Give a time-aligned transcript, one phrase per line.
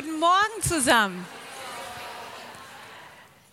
[0.00, 1.26] Guten Morgen zusammen.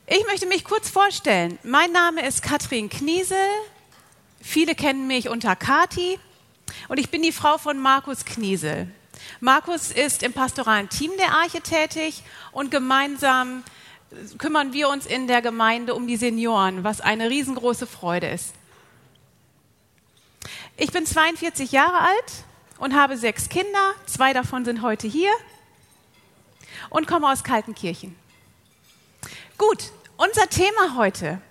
[0.06, 1.58] Ich möchte mich kurz vorstellen.
[1.64, 3.48] Mein Name ist Katrin Kniesel.
[4.42, 6.20] Viele kennen mich unter Kati.
[6.88, 8.88] Und ich bin die Frau von Markus Kniesel.
[9.40, 12.22] Markus ist im pastoralen Team der Arche tätig
[12.52, 13.64] und gemeinsam
[14.38, 18.54] kümmern wir uns in der Gemeinde um die Senioren, was eine riesengroße Freude ist.
[20.78, 22.34] Ich bin 42 Jahre alt
[22.78, 23.96] und habe sechs Kinder.
[24.06, 25.32] Zwei davon sind heute hier
[26.90, 28.16] und komme aus Kaltenkirchen.
[29.58, 31.42] Gut, unser Thema heute.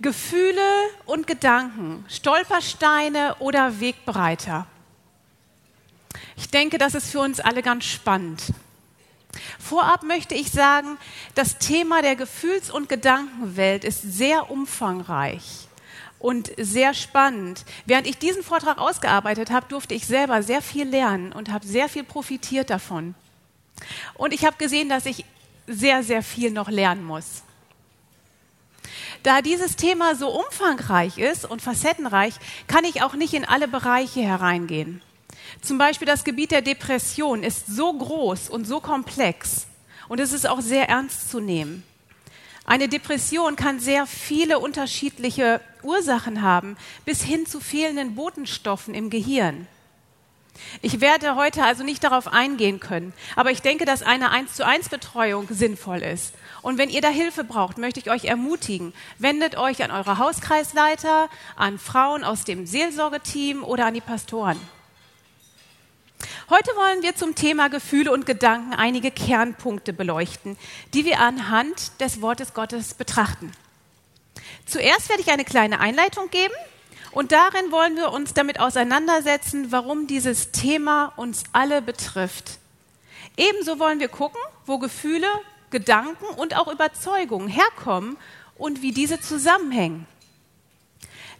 [0.00, 0.60] Gefühle
[1.06, 4.66] und Gedanken, Stolpersteine oder Wegbereiter.
[6.36, 8.42] Ich denke, das ist für uns alle ganz spannend.
[9.58, 10.98] Vorab möchte ich sagen,
[11.34, 15.68] das Thema der Gefühls- und Gedankenwelt ist sehr umfangreich
[16.18, 17.64] und sehr spannend.
[17.84, 21.88] Während ich diesen Vortrag ausgearbeitet habe, durfte ich selber sehr viel lernen und habe sehr
[21.88, 23.14] viel profitiert davon.
[24.14, 25.24] Und ich habe gesehen, dass ich
[25.66, 27.42] sehr, sehr viel noch lernen muss.
[29.22, 32.34] Da dieses Thema so umfangreich ist und facettenreich,
[32.66, 35.02] kann ich auch nicht in alle Bereiche hereingehen.
[35.60, 39.66] Zum Beispiel das Gebiet der Depression ist so groß und so komplex
[40.08, 41.82] und es ist auch sehr ernst zu nehmen.
[42.64, 49.66] Eine Depression kann sehr viele unterschiedliche Ursachen haben, bis hin zu fehlenden Botenstoffen im Gehirn.
[50.82, 54.64] Ich werde heute also nicht darauf eingehen können, aber ich denke, dass eine 1 zu
[54.64, 56.34] 1 Betreuung sinnvoll ist.
[56.62, 61.28] Und wenn ihr da Hilfe braucht, möchte ich euch ermutigen, wendet euch an eure Hauskreisleiter,
[61.56, 64.60] an Frauen aus dem Seelsorgeteam oder an die Pastoren.
[66.50, 70.56] Heute wollen wir zum Thema Gefühle und Gedanken einige Kernpunkte beleuchten,
[70.94, 73.52] die wir anhand des Wortes Gottes betrachten.
[74.64, 76.54] Zuerst werde ich eine kleine Einleitung geben
[77.12, 82.58] und darin wollen wir uns damit auseinandersetzen, warum dieses Thema uns alle betrifft.
[83.36, 85.28] Ebenso wollen wir gucken, wo Gefühle,
[85.70, 88.16] Gedanken und auch Überzeugungen herkommen
[88.56, 90.06] und wie diese zusammenhängen.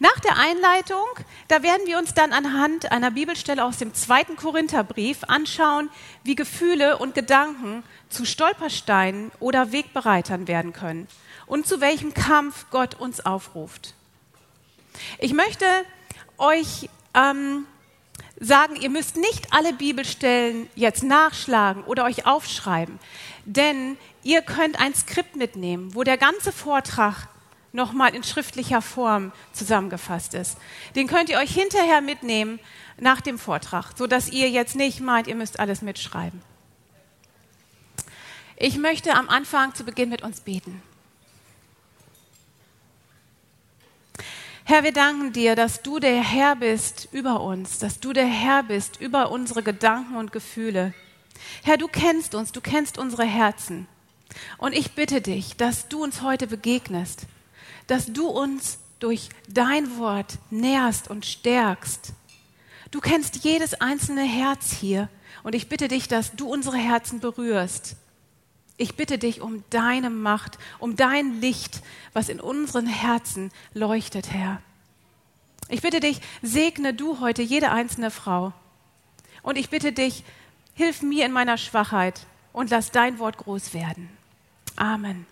[0.00, 1.06] Nach der Einleitung,
[1.48, 5.90] da werden wir uns dann anhand einer Bibelstelle aus dem zweiten Korintherbrief anschauen,
[6.22, 11.08] wie Gefühle und Gedanken zu Stolpersteinen oder Wegbereitern werden können
[11.46, 13.94] und zu welchem Kampf Gott uns aufruft.
[15.18, 15.64] Ich möchte
[16.38, 17.66] euch ähm,
[18.40, 22.98] sagen, ihr müsst nicht alle Bibelstellen jetzt nachschlagen oder euch aufschreiben,
[23.44, 27.28] denn ihr könnt ein Skript mitnehmen, wo der ganze Vortrag
[27.72, 30.56] nochmal in schriftlicher Form zusammengefasst ist.
[30.94, 32.58] Den könnt ihr euch hinterher mitnehmen
[32.98, 36.40] nach dem Vortrag, sodass ihr jetzt nicht meint, ihr müsst alles mitschreiben.
[38.56, 40.82] Ich möchte am Anfang zu Beginn mit uns beten.
[44.70, 48.62] Herr, wir danken dir, dass du der Herr bist über uns, dass du der Herr
[48.62, 50.92] bist über unsere Gedanken und Gefühle.
[51.62, 53.88] Herr, du kennst uns, du kennst unsere Herzen.
[54.58, 57.22] Und ich bitte dich, dass du uns heute begegnest,
[57.86, 62.12] dass du uns durch dein Wort nährst und stärkst.
[62.90, 65.08] Du kennst jedes einzelne Herz hier
[65.44, 67.96] und ich bitte dich, dass du unsere Herzen berührst.
[68.78, 74.62] Ich bitte dich um deine Macht, um dein Licht, was in unseren Herzen leuchtet, Herr.
[75.68, 78.52] Ich bitte dich, segne du heute jede einzelne Frau.
[79.42, 80.22] Und ich bitte dich,
[80.74, 82.20] hilf mir in meiner Schwachheit
[82.52, 84.08] und lass dein Wort groß werden.
[84.76, 85.26] Amen.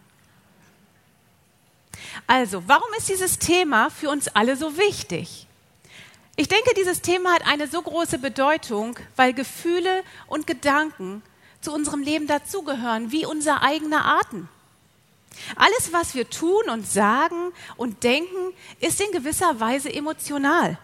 [2.27, 5.47] Also, warum ist dieses Thema für uns alle so wichtig?
[6.34, 11.23] Ich denke, dieses Thema hat eine so große Bedeutung, weil Gefühle und Gedanken
[11.66, 14.47] zu unserem Leben dazugehören, wie unser eigener Atem.
[15.56, 20.78] Alles, was wir tun und sagen und denken, ist in gewisser Weise emotional.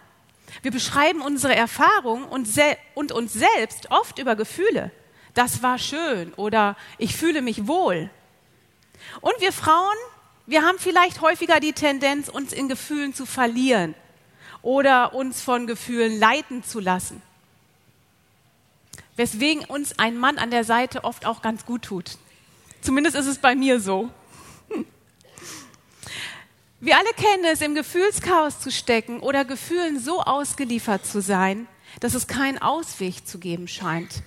[0.62, 2.48] Wir beschreiben unsere Erfahrung und,
[2.94, 4.90] und, uns selbst oft über Gefühle.
[5.34, 8.10] Das war schön oder ich fühle mich wohl.
[9.20, 9.96] Und wir Frauen,
[10.46, 13.94] wir haben vielleicht häufiger die Tendenz, uns in Gefühlen zu verlieren
[14.62, 17.22] oder uns von Gefühlen leiten zu lassen.
[19.16, 22.18] Weswegen uns ein Mann an der Seite oft auch ganz gut tut.
[22.80, 24.10] Zumindest ist es bei mir so.
[26.80, 31.68] Wir alle kennen es, im Gefühlschaos zu stecken oder Gefühlen so ausgeliefert zu sein,
[32.00, 34.24] dass es keinen Ausweg zu geben scheint.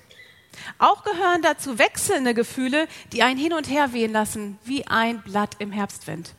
[0.78, 5.58] Auch gehören dazu wechselnde Gefühle, die einen hin und her wehen lassen, wie ein Blatt
[5.60, 6.34] im Herbstwind.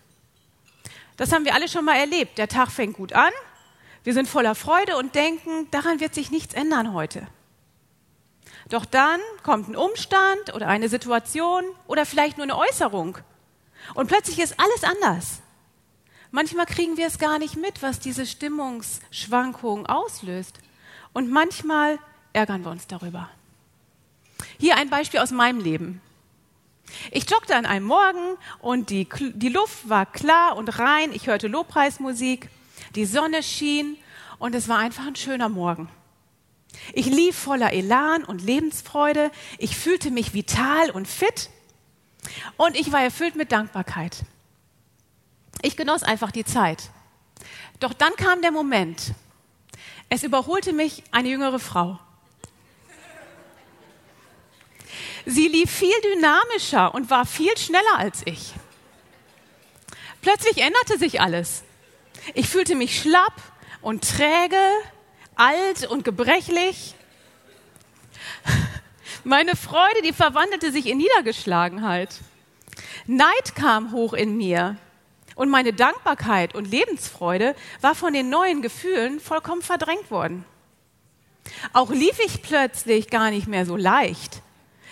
[1.19, 2.39] Das haben wir alle schon mal erlebt.
[2.39, 3.33] Der Tag fängt gut an,
[4.03, 7.27] wir sind voller Freude und denken, daran wird sich nichts ändern heute.
[8.69, 13.19] Doch dann kommt ein Umstand oder eine Situation oder vielleicht nur eine Äußerung
[13.95, 15.41] und plötzlich ist alles anders.
[16.31, 20.59] Manchmal kriegen wir es gar nicht mit, was diese Stimmungsschwankung auslöst.
[21.13, 21.99] Und manchmal
[22.33, 23.31] ärgern wir uns darüber.
[24.59, 26.03] Hier ein Beispiel aus meinem Leben.
[27.11, 31.13] Ich joggte an einem Morgen und die, die Luft war klar und rein.
[31.13, 32.51] Ich hörte Lobpreismusik,
[32.95, 33.97] die Sonne schien
[34.39, 35.89] und es war einfach ein schöner Morgen.
[36.93, 39.31] Ich lief voller Elan und Lebensfreude.
[39.59, 41.51] Ich fühlte mich vital und fit
[42.57, 44.25] und ich war erfüllt mit Dankbarkeit.
[45.63, 46.91] Ich genoss einfach die Zeit.
[47.81, 49.13] Doch dann kam der Moment.
[50.09, 51.99] Es überholte mich eine jüngere Frau.
[55.25, 58.55] Sie lief viel dynamischer und war viel schneller als ich.
[60.23, 61.65] Plötzlich änderte sich alles.
[62.35, 63.35] Ich fühlte mich schlapp
[63.81, 64.61] und träge,
[65.37, 66.95] alt und gebrechlich.
[69.25, 72.21] Meine Freude, die verwandelte sich in Niedergeschlagenheit.
[73.07, 74.77] Neid kam hoch in mir
[75.35, 80.45] und meine Dankbarkeit und Lebensfreude war von den neuen Gefühlen vollkommen verdrängt worden.
[81.73, 84.43] Auch lief ich plötzlich gar nicht mehr so leicht.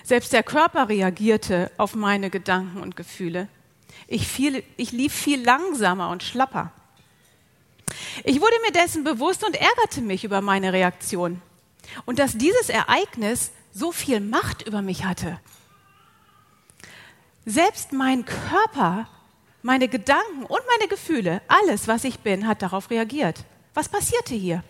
[0.04, 3.48] Selbst der Körper reagierte auf meine Gedanken und Gefühle.
[4.06, 6.72] Ich, fiel, ich lief viel langsamer und schlapper.
[8.24, 11.40] Ich wurde mir dessen bewusst und ärgerte mich über meine Reaktion.
[12.06, 15.40] Und dass dieses Ereignis so viel Macht über mich hatte.
[17.44, 19.08] Selbst mein Körper,
[19.62, 23.44] meine Gedanken und meine Gefühle, alles, was ich bin, hat darauf reagiert.
[23.74, 24.62] Was passierte hier?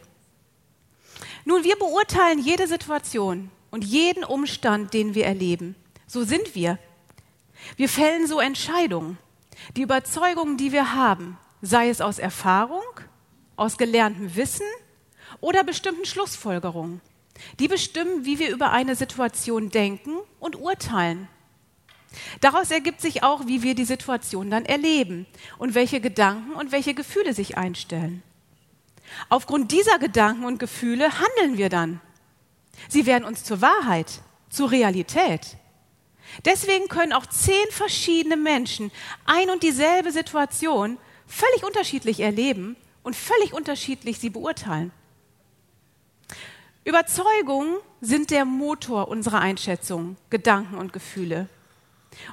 [1.44, 5.76] Nun, wir beurteilen jede Situation und jeden Umstand, den wir erleben.
[6.06, 6.78] So sind wir.
[7.76, 9.18] Wir fällen so Entscheidungen.
[9.76, 12.82] Die Überzeugungen, die wir haben, sei es aus Erfahrung,
[13.56, 14.66] aus gelerntem Wissen
[15.40, 17.00] oder bestimmten Schlussfolgerungen,
[17.58, 21.28] die bestimmen, wie wir über eine Situation denken und urteilen.
[22.40, 25.26] Daraus ergibt sich auch, wie wir die Situation dann erleben
[25.58, 28.22] und welche Gedanken und welche Gefühle sich einstellen.
[29.28, 32.00] Aufgrund dieser Gedanken und Gefühle handeln wir dann.
[32.88, 35.56] Sie werden uns zur Wahrheit, zur Realität.
[36.44, 38.90] Deswegen können auch zehn verschiedene Menschen
[39.24, 44.90] ein und dieselbe Situation völlig unterschiedlich erleben und völlig unterschiedlich sie beurteilen.
[46.84, 51.48] Überzeugungen sind der Motor unserer Einschätzung, Gedanken und Gefühle.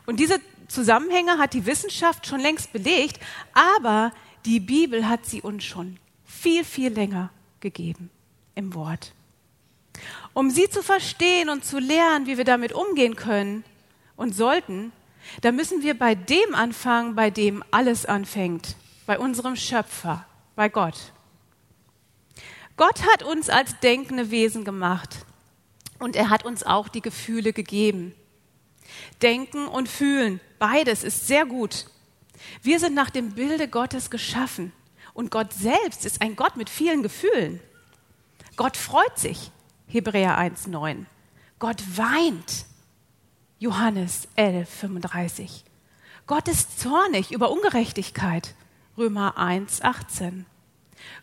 [0.05, 3.19] Und diese Zusammenhänge hat die Wissenschaft schon längst belegt,
[3.53, 4.11] aber
[4.45, 7.29] die Bibel hat sie uns schon viel, viel länger
[7.59, 8.09] gegeben
[8.55, 9.13] im Wort.
[10.33, 13.63] Um sie zu verstehen und zu lernen, wie wir damit umgehen können
[14.15, 14.91] und sollten,
[15.41, 18.75] da müssen wir bei dem anfangen, bei dem alles anfängt,
[19.05, 20.25] bei unserem Schöpfer,
[20.55, 21.13] bei Gott.
[22.77, 25.25] Gott hat uns als denkende Wesen gemacht
[25.99, 28.13] und er hat uns auch die Gefühle gegeben.
[29.21, 31.85] Denken und fühlen, beides ist sehr gut.
[32.61, 34.73] Wir sind nach dem Bilde Gottes geschaffen
[35.13, 37.59] und Gott selbst ist ein Gott mit vielen Gefühlen.
[38.55, 39.51] Gott freut sich,
[39.87, 41.05] Hebräer 1,9.
[41.59, 42.65] Gott weint.
[43.59, 45.63] Johannes 11, 35.
[46.25, 48.55] Gott ist zornig über Ungerechtigkeit.
[49.01, 50.45] Römer 1, 18.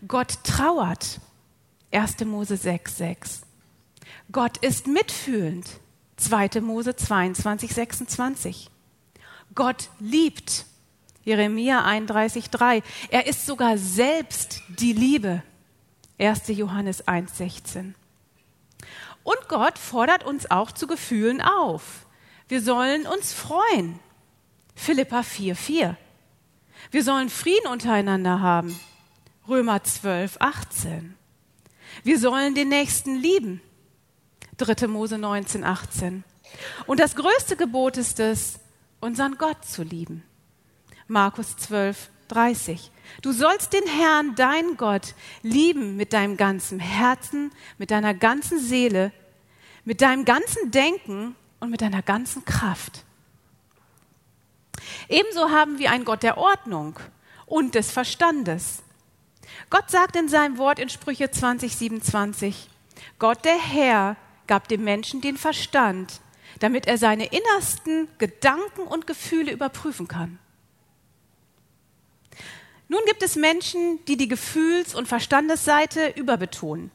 [0.09, 1.21] Gott trauert.
[1.93, 2.25] 1.
[2.25, 3.43] Mose 6, 6.
[4.33, 5.65] Gott ist mitfühlend.
[6.17, 6.61] 2.
[6.61, 8.71] Mose 22, 26.
[9.55, 10.67] Gott liebt.
[11.23, 12.83] Jeremia 31, 3.
[13.11, 15.45] Er ist sogar selbst die Liebe.
[16.19, 16.49] 1.
[16.49, 17.95] Johannes 1, 16.
[19.23, 22.07] Und Gott fordert uns auch zu Gefühlen auf.
[22.49, 24.01] Wir sollen uns freuen.
[24.75, 25.95] Philippa 4,4.
[26.91, 28.79] Wir sollen Frieden untereinander haben.
[29.49, 31.15] Römer 12, 18.
[32.05, 33.61] Wir sollen den Nächsten lieben.
[34.59, 34.87] 3.
[34.87, 36.25] Mose 19, 18.
[36.87, 38.59] Und das größte Gebot ist es,
[39.01, 40.25] unseren Gott zu lieben.
[41.07, 42.91] Markus 12, 30.
[43.23, 49.13] Du sollst den Herrn, dein Gott, lieben mit deinem ganzen Herzen, mit deiner ganzen Seele,
[49.85, 53.05] mit deinem ganzen Denken und mit deiner ganzen Kraft.
[55.09, 56.99] Ebenso haben wir einen Gott der Ordnung
[57.47, 58.83] und des Verstandes.
[59.71, 62.69] Gott sagt in seinem Wort in Sprüche 20, 27,
[63.19, 64.17] Gott der Herr
[64.47, 66.21] gab dem Menschen den Verstand,
[66.61, 70.39] damit er seine innersten Gedanken und Gefühle überprüfen kann.
[72.89, 76.91] Nun gibt es Menschen, die die Gefühls- und Verstandesseite überbetonen.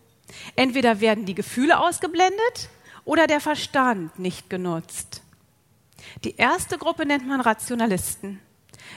[0.55, 2.69] Entweder werden die Gefühle ausgeblendet
[3.05, 5.22] oder der Verstand nicht genutzt.
[6.23, 8.39] Die erste Gruppe nennt man Rationalisten.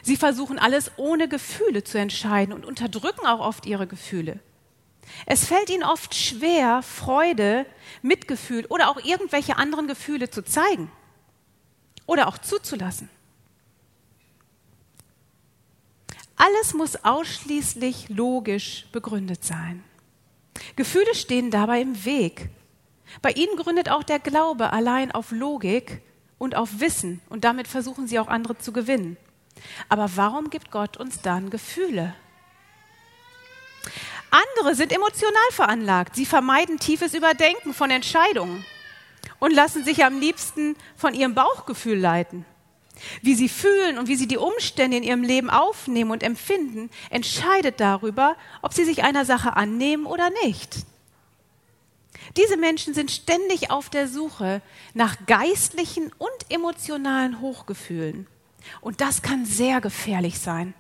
[0.03, 4.41] Sie versuchen alles ohne Gefühle zu entscheiden und unterdrücken auch oft ihre Gefühle.
[5.25, 7.67] Es fällt ihnen oft schwer, Freude,
[8.03, 10.91] Mitgefühl oder auch irgendwelche anderen Gefühle zu zeigen
[12.07, 13.09] oder auch zuzulassen.
[16.37, 19.83] Alles muss ausschließlich logisch begründet sein.
[20.75, 22.51] Gefühle stehen dabei im Weg.
[23.23, 26.03] Bei ihnen gründet auch der Glaube allein auf Logik
[26.39, 29.17] und auf Wissen und damit versuchen sie auch andere zu gewinnen.
[29.89, 32.15] Aber warum gibt Gott uns dann Gefühle?
[34.31, 36.15] Andere sind emotional veranlagt.
[36.15, 38.65] Sie vermeiden tiefes Überdenken von Entscheidungen
[39.39, 42.45] und lassen sich am liebsten von ihrem Bauchgefühl leiten.
[43.23, 47.79] Wie sie fühlen und wie sie die Umstände in ihrem Leben aufnehmen und empfinden, entscheidet
[47.79, 50.87] darüber, ob sie sich einer Sache annehmen oder nicht.
[52.37, 54.63] Diese Menschen sind ständig auf der Suche
[54.95, 58.27] nach geistlichen und emotionalen Hochgefühlen.
[58.81, 60.75] Und das kann sehr gefährlich sein.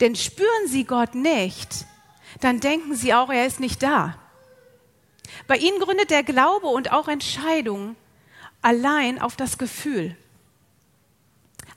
[0.00, 1.86] Denn spüren sie Gott nicht,
[2.40, 4.18] dann denken sie auch, er ist nicht da.
[5.46, 7.96] Bei ihnen gründet der Glaube und auch Entscheidungen
[8.62, 10.16] allein auf das Gefühl.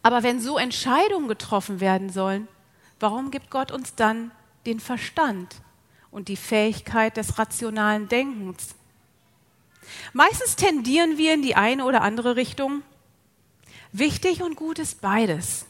[0.01, 2.47] Aber wenn so Entscheidungen getroffen werden sollen,
[2.99, 4.31] warum gibt Gott uns dann
[4.65, 5.55] den Verstand
[6.11, 8.75] und die Fähigkeit des rationalen Denkens?
[10.13, 12.83] Meistens tendieren wir in die eine oder andere Richtung.
[13.91, 15.65] Wichtig und gut ist beides.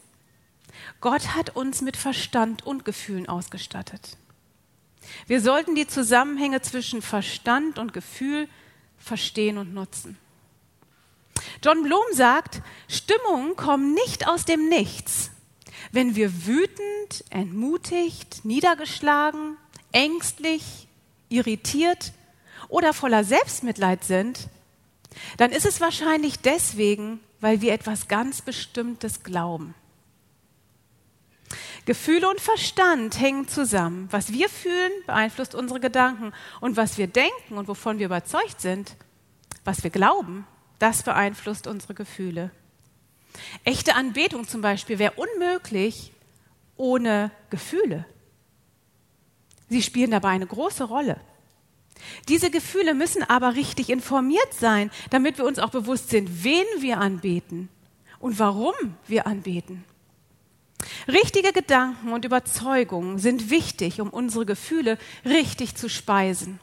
[1.01, 4.17] Gott hat uns mit Verstand und Gefühlen ausgestattet.
[5.27, 8.47] Wir sollten die Zusammenhänge zwischen Verstand und Gefühl
[8.97, 10.17] verstehen und nutzen.
[11.63, 15.31] John Blum sagt, Stimmungen kommen nicht aus dem Nichts.
[15.91, 19.57] Wenn wir wütend, entmutigt, niedergeschlagen,
[19.91, 20.87] ängstlich,
[21.29, 22.13] irritiert
[22.67, 24.49] oder voller Selbstmitleid sind,
[25.37, 29.73] dann ist es wahrscheinlich deswegen, weil wir etwas ganz Bestimmtes glauben.
[31.85, 34.07] Gefühle und Verstand hängen zusammen.
[34.11, 36.33] Was wir fühlen, beeinflusst unsere Gedanken.
[36.61, 38.95] Und was wir denken und wovon wir überzeugt sind,
[39.63, 40.45] was wir glauben,
[40.77, 42.51] das beeinflusst unsere Gefühle.
[43.63, 46.11] Echte Anbetung zum Beispiel wäre unmöglich
[46.77, 48.05] ohne Gefühle.
[49.69, 51.19] Sie spielen dabei eine große Rolle.
[52.27, 56.99] Diese Gefühle müssen aber richtig informiert sein, damit wir uns auch bewusst sind, wen wir
[56.99, 57.69] anbeten
[58.19, 58.73] und warum
[59.07, 59.83] wir anbeten.
[61.07, 66.59] Richtige Gedanken und Überzeugungen sind wichtig, um unsere Gefühle richtig zu speisen.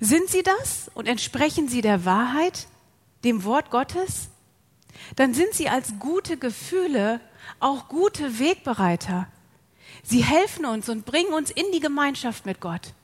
[0.00, 2.66] Sind sie das und entsprechen sie der Wahrheit,
[3.24, 4.30] dem Wort Gottes?
[5.16, 7.20] Dann sind sie als gute Gefühle
[7.58, 9.26] auch gute Wegbereiter.
[10.02, 12.94] Sie helfen uns und bringen uns in die Gemeinschaft mit Gott.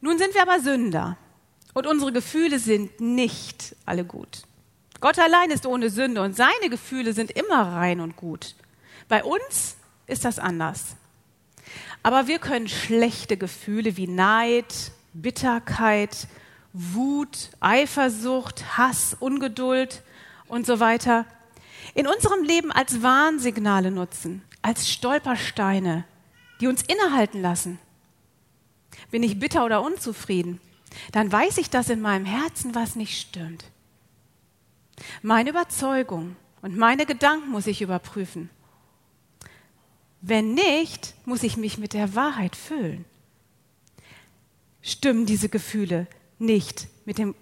[0.00, 1.16] Nun sind wir aber Sünder
[1.72, 4.42] und unsere Gefühle sind nicht alle gut.
[5.00, 8.54] Gott allein ist ohne Sünde und seine Gefühle sind immer rein und gut.
[9.08, 10.96] Bei uns ist das anders.
[12.02, 16.28] Aber wir können schlechte Gefühle wie Neid, Bitterkeit,
[16.72, 20.02] Wut, Eifersucht, Hass, Ungeduld
[20.48, 21.26] und so weiter
[21.94, 26.04] in unserem Leben als Warnsignale nutzen, als Stolpersteine,
[26.60, 27.78] die uns innehalten lassen
[29.10, 30.60] bin ich bitter oder unzufrieden,
[31.12, 33.64] dann weiß ich, dass in meinem Herzen was nicht stimmt.
[35.22, 38.50] Meine Überzeugung und meine Gedanken muss ich überprüfen.
[40.20, 43.04] Wenn nicht, muss ich mich mit der Wahrheit füllen.
[44.82, 46.06] Stimmen diese Gefühle
[46.38, 47.34] nicht mit dem,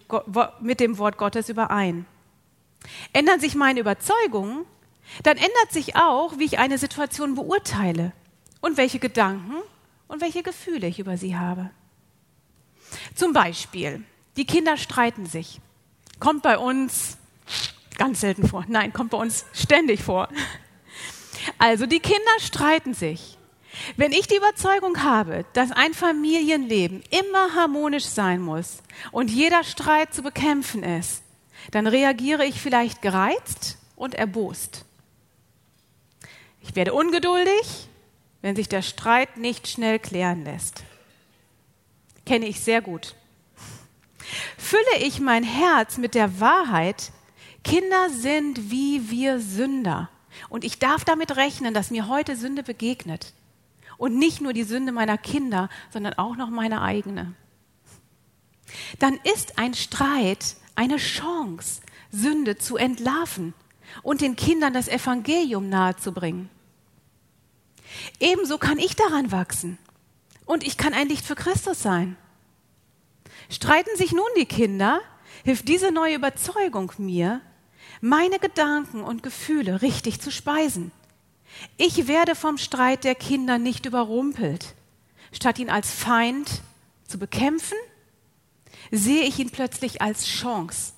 [0.61, 2.07] mit dem Wort Gottes überein?
[3.13, 4.65] Ändern sich meine Überzeugungen,
[5.23, 8.13] dann ändert sich auch, wie ich eine Situation beurteile
[8.61, 9.57] und welche Gedanken
[10.09, 11.71] und welche Gefühle ich über sie habe.
[13.15, 14.05] Zum Beispiel,
[14.37, 15.61] die Kinder streiten sich.
[16.19, 17.19] Kommt bei uns
[17.99, 18.65] ganz selten vor.
[18.69, 20.29] Nein, kommt bei uns ständig vor.
[21.59, 23.39] Also die Kinder streiten sich.
[23.97, 30.13] Wenn ich die Überzeugung habe, dass ein Familienleben immer harmonisch sein muss und jeder Streit
[30.15, 31.23] zu bekämpfen ist,
[31.71, 34.85] dann reagiere ich vielleicht gereizt und erbost.
[36.63, 37.89] Ich werde ungeduldig
[38.43, 40.83] wenn sich der Streit nicht schnell klären lässt.
[42.27, 43.15] Kenne ich sehr gut.
[44.59, 47.13] Fülle ich mein Herz mit der Wahrheit,
[47.65, 50.11] Kinder sind wie wir Sünder.
[50.49, 53.33] Und ich darf damit rechnen, dass mir heute Sünde begegnet.
[53.97, 57.35] Und nicht nur die Sünde meiner Kinder, sondern auch noch meine eigene.
[58.99, 63.55] Dann ist ein Streit eine Chance, Sünde zu entlarven
[64.03, 66.49] und den Kindern das Evangelium nahezubringen.
[68.21, 69.79] Ebenso kann ich daran wachsen.
[70.45, 72.17] Und ich kann ein Licht für Christus sein.
[73.49, 75.01] Streiten sich nun die Kinder,
[75.45, 77.41] hilft diese neue Überzeugung mir,
[78.01, 80.91] meine Gedanken und Gefühle richtig zu speisen.
[81.77, 84.75] Ich werde vom Streit der Kinder nicht überrumpelt.
[85.33, 86.63] Statt ihn als Feind
[87.07, 87.77] zu bekämpfen,
[88.91, 90.93] sehe ich ihn plötzlich als Chance,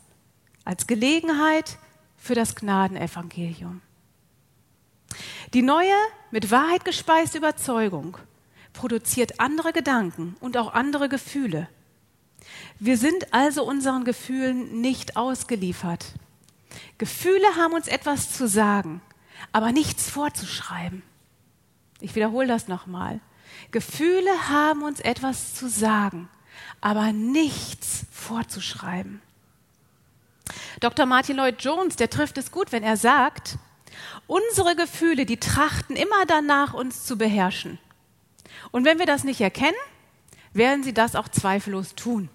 [0.65, 1.79] als Gelegenheit
[2.25, 3.83] für das Gnadenevangelium.
[5.52, 5.95] Die neue,
[6.31, 8.16] mit Wahrheit gespeiste Überzeugung
[8.73, 11.69] produziert andere Gedanken und auch andere Gefühle.
[12.81, 16.14] Wir sind also unseren Gefühlen nicht ausgeliefert.
[16.97, 19.02] Gefühle haben uns etwas zu sagen,
[19.52, 21.02] aber nichts vorzuschreiben.
[22.00, 23.21] Ich wiederhole das nochmal.
[23.71, 26.31] Gefühle haben uns etwas zu sagen,
[26.81, 29.21] aber nichts vorzuschreiben.
[30.81, 31.07] Dr.
[31.07, 33.57] Martin Lloyd Jones, der trifft es gut, wenn er sagt,
[34.27, 37.79] unsere Gefühle, die trachten immer danach, uns zu beherrschen.
[38.71, 39.77] Und wenn wir das nicht erkennen,
[40.53, 42.29] werden sie das auch zweifellos tun.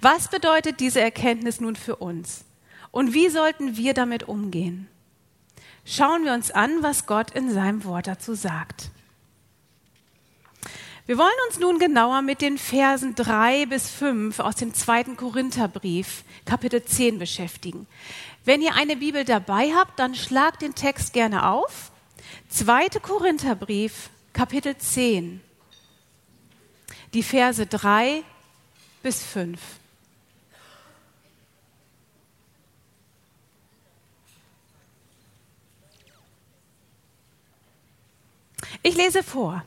[0.00, 2.44] Was bedeutet diese Erkenntnis nun für uns?
[2.90, 4.88] Und wie sollten wir damit umgehen?
[5.84, 8.90] Schauen wir uns an, was Gott in seinem Wort dazu sagt.
[11.06, 16.24] Wir wollen uns nun genauer mit den Versen 3 bis 5 aus dem zweiten Korintherbrief,
[16.44, 17.86] Kapitel 10 beschäftigen.
[18.44, 21.92] Wenn ihr eine Bibel dabei habt, dann schlagt den Text gerne auf.
[22.48, 25.40] Zweite Korintherbrief, Kapitel 10,
[27.14, 28.24] die Verse 3
[29.04, 29.60] bis 5.
[38.82, 39.62] Ich lese vor.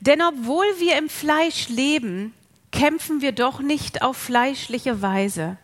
[0.00, 2.34] Denn obwohl wir im Fleisch leben,
[2.70, 5.56] kämpfen wir doch nicht auf fleischliche Weise.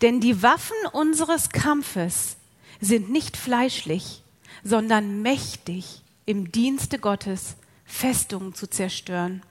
[0.00, 2.36] Denn die Waffen unseres Kampfes
[2.80, 4.22] sind nicht fleischlich,
[4.64, 9.42] sondern mächtig im Dienste Gottes, Festungen zu zerstören.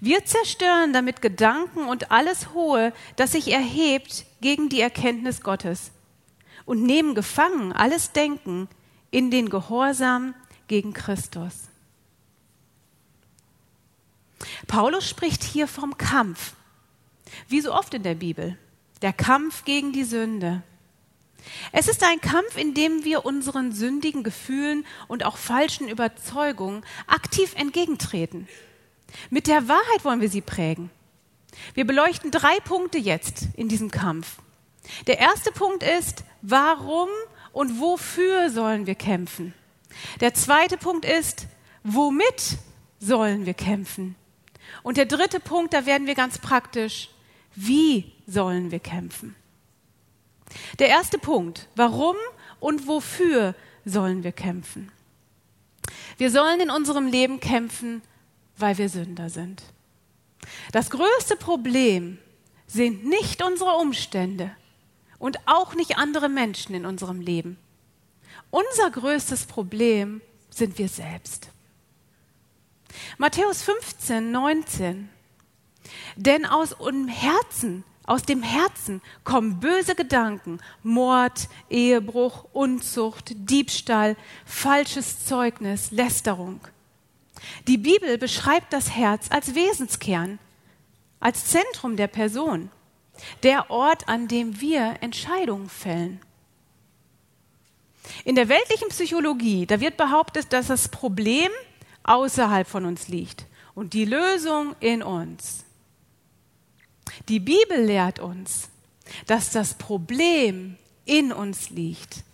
[0.00, 5.92] Wir zerstören damit Gedanken und alles Hohe, das sich erhebt gegen die Erkenntnis Gottes
[6.64, 8.68] und nehmen gefangen alles Denken
[9.10, 10.34] in den Gehorsam
[10.68, 11.67] gegen Christus.
[14.66, 16.52] Paulus spricht hier vom Kampf,
[17.48, 18.56] wie so oft in der Bibel,
[19.02, 20.62] der Kampf gegen die Sünde.
[21.72, 27.54] Es ist ein Kampf, in dem wir unseren sündigen Gefühlen und auch falschen Überzeugungen aktiv
[27.54, 28.48] entgegentreten.
[29.30, 30.90] Mit der Wahrheit wollen wir sie prägen.
[31.74, 34.36] Wir beleuchten drei Punkte jetzt in diesem Kampf.
[35.06, 37.08] Der erste Punkt ist, warum
[37.52, 39.54] und wofür sollen wir kämpfen?
[40.20, 41.46] Der zweite Punkt ist,
[41.82, 42.58] womit
[43.00, 44.14] sollen wir kämpfen?
[44.82, 47.10] Und der dritte Punkt, da werden wir ganz praktisch,
[47.54, 49.34] wie sollen wir kämpfen?
[50.78, 52.16] Der erste Punkt, warum
[52.60, 53.54] und wofür
[53.84, 54.90] sollen wir kämpfen?
[56.16, 58.02] Wir sollen in unserem Leben kämpfen,
[58.56, 59.62] weil wir Sünder sind.
[60.72, 62.18] Das größte Problem
[62.66, 64.50] sind nicht unsere Umstände,
[65.18, 67.58] und auch nicht andere Menschen in unserem Leben.
[68.50, 71.50] Unser größtes Problem sind wir selbst.
[73.18, 75.08] Matthäus 15, 19.
[76.16, 85.26] Denn aus dem Herzen, aus dem Herzen kommen böse Gedanken, Mord, Ehebruch, Unzucht, Diebstahl, falsches
[85.26, 86.60] Zeugnis, Lästerung.
[87.66, 90.38] Die Bibel beschreibt das Herz als Wesenskern,
[91.20, 92.70] als Zentrum der Person
[93.42, 96.20] der Ort, an dem wir Entscheidungen fällen.
[98.24, 101.50] In der weltlichen Psychologie, da wird behauptet, dass das Problem
[102.08, 105.64] außerhalb von uns liegt und die Lösung in uns.
[107.28, 108.70] Die Bibel lehrt uns,
[109.26, 112.24] dass das Problem in uns liegt,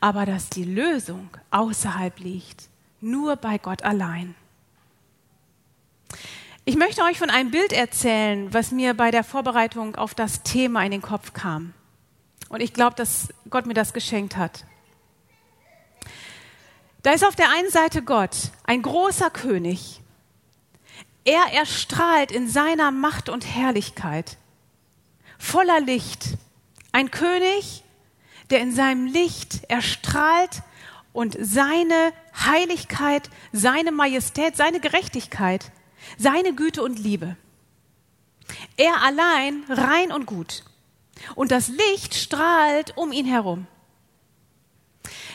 [0.00, 2.68] aber dass die Lösung außerhalb liegt,
[3.00, 4.34] nur bei Gott allein.
[6.64, 10.84] Ich möchte euch von einem Bild erzählen, was mir bei der Vorbereitung auf das Thema
[10.84, 11.72] in den Kopf kam.
[12.48, 14.64] Und ich glaube, dass Gott mir das geschenkt hat.
[17.02, 20.00] Da ist auf der einen Seite Gott, ein großer König.
[21.24, 24.36] Er erstrahlt in seiner Macht und Herrlichkeit,
[25.38, 26.36] voller Licht.
[26.92, 27.84] Ein König,
[28.50, 30.62] der in seinem Licht erstrahlt
[31.12, 35.70] und seine Heiligkeit, seine Majestät, seine Gerechtigkeit
[36.18, 37.36] seine Güte und Liebe.
[38.76, 40.64] Er allein rein und gut.
[41.34, 43.66] Und das Licht strahlt um ihn herum.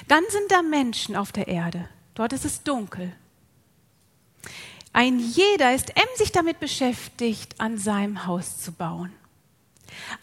[0.08, 1.90] Dann sind da Menschen auf der Erde.
[2.14, 3.14] Dort ist es dunkel.
[4.94, 9.12] Ein jeder ist emsig damit beschäftigt, an seinem Haus zu bauen.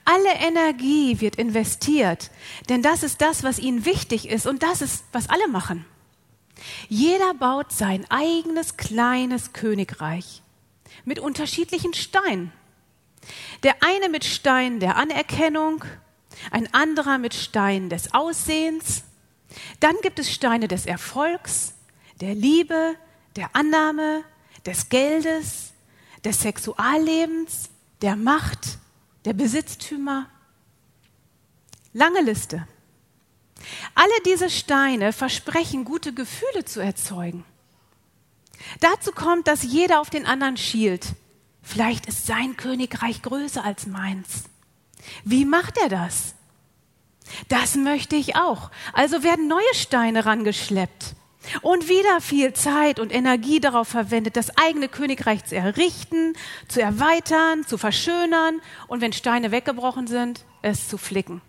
[0.04, 2.30] Alle Energie wird investiert,
[2.68, 5.84] denn das ist das, was ihnen wichtig ist und das ist, was alle machen.
[6.88, 10.42] Jeder baut sein eigenes kleines Königreich
[11.04, 12.52] mit unterschiedlichen Steinen.
[13.62, 15.84] Der eine mit Steinen der Anerkennung,
[16.50, 19.04] ein anderer mit Steinen des Aussehens.
[19.80, 21.74] Dann gibt es Steine des Erfolgs,
[22.20, 22.94] der Liebe,
[23.36, 24.24] der Annahme,
[24.66, 25.72] des Geldes,
[26.24, 28.78] des Sexuallebens, der Macht,
[29.24, 30.28] der Besitztümer.
[31.92, 32.66] Lange Liste.
[33.94, 37.44] Alle diese Steine versprechen, gute Gefühle zu erzeugen.
[38.80, 41.06] Dazu kommt, dass jeder auf den anderen schielt.
[41.62, 44.44] Vielleicht ist sein Königreich größer als meins.
[45.24, 46.34] Wie macht er das?
[47.48, 48.70] Das möchte ich auch.
[48.92, 51.14] Also werden neue Steine rangeschleppt
[51.61, 56.35] und wieder viel Zeit und Energie darauf verwendet, das eigene Königreich zu errichten,
[56.68, 61.40] zu erweitern, zu verschönern und wenn Steine weggebrochen sind, es zu flicken.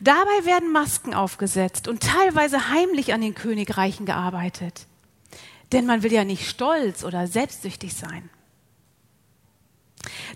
[0.00, 4.86] Dabei werden Masken aufgesetzt und teilweise heimlich an den Königreichen gearbeitet.
[5.72, 8.28] Denn man will ja nicht stolz oder selbstsüchtig sein.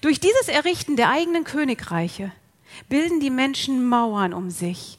[0.00, 2.33] Durch dieses Errichten der eigenen Königreiche
[2.88, 4.98] bilden die Menschen Mauern um sich.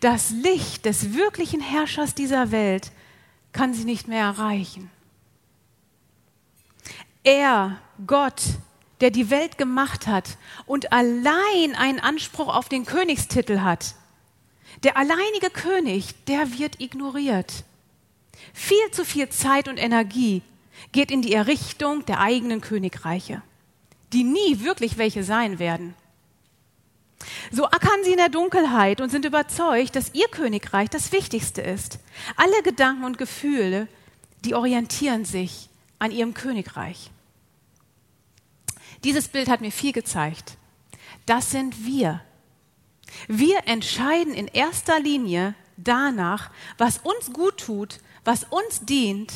[0.00, 2.90] Das Licht des wirklichen Herrschers dieser Welt
[3.52, 4.90] kann sie nicht mehr erreichen.
[7.24, 8.42] Er, Gott,
[9.00, 13.94] der die Welt gemacht hat und allein einen Anspruch auf den Königstitel hat,
[14.82, 17.64] der alleinige König, der wird ignoriert.
[18.52, 20.42] Viel zu viel Zeit und Energie
[20.90, 23.42] geht in die Errichtung der eigenen Königreiche,
[24.12, 25.94] die nie wirklich welche sein werden.
[27.50, 31.98] So ackern sie in der Dunkelheit und sind überzeugt, dass ihr Königreich das Wichtigste ist.
[32.36, 33.86] Alle Gedanken und Gefühle,
[34.44, 35.68] die orientieren sich
[35.98, 37.10] an ihrem Königreich.
[39.04, 40.56] Dieses Bild hat mir viel gezeigt.
[41.26, 42.20] Das sind wir.
[43.28, 49.32] Wir entscheiden in erster Linie danach, was uns gut tut, was uns dient,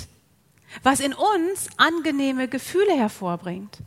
[0.83, 3.79] was in uns angenehme Gefühle hervorbringt.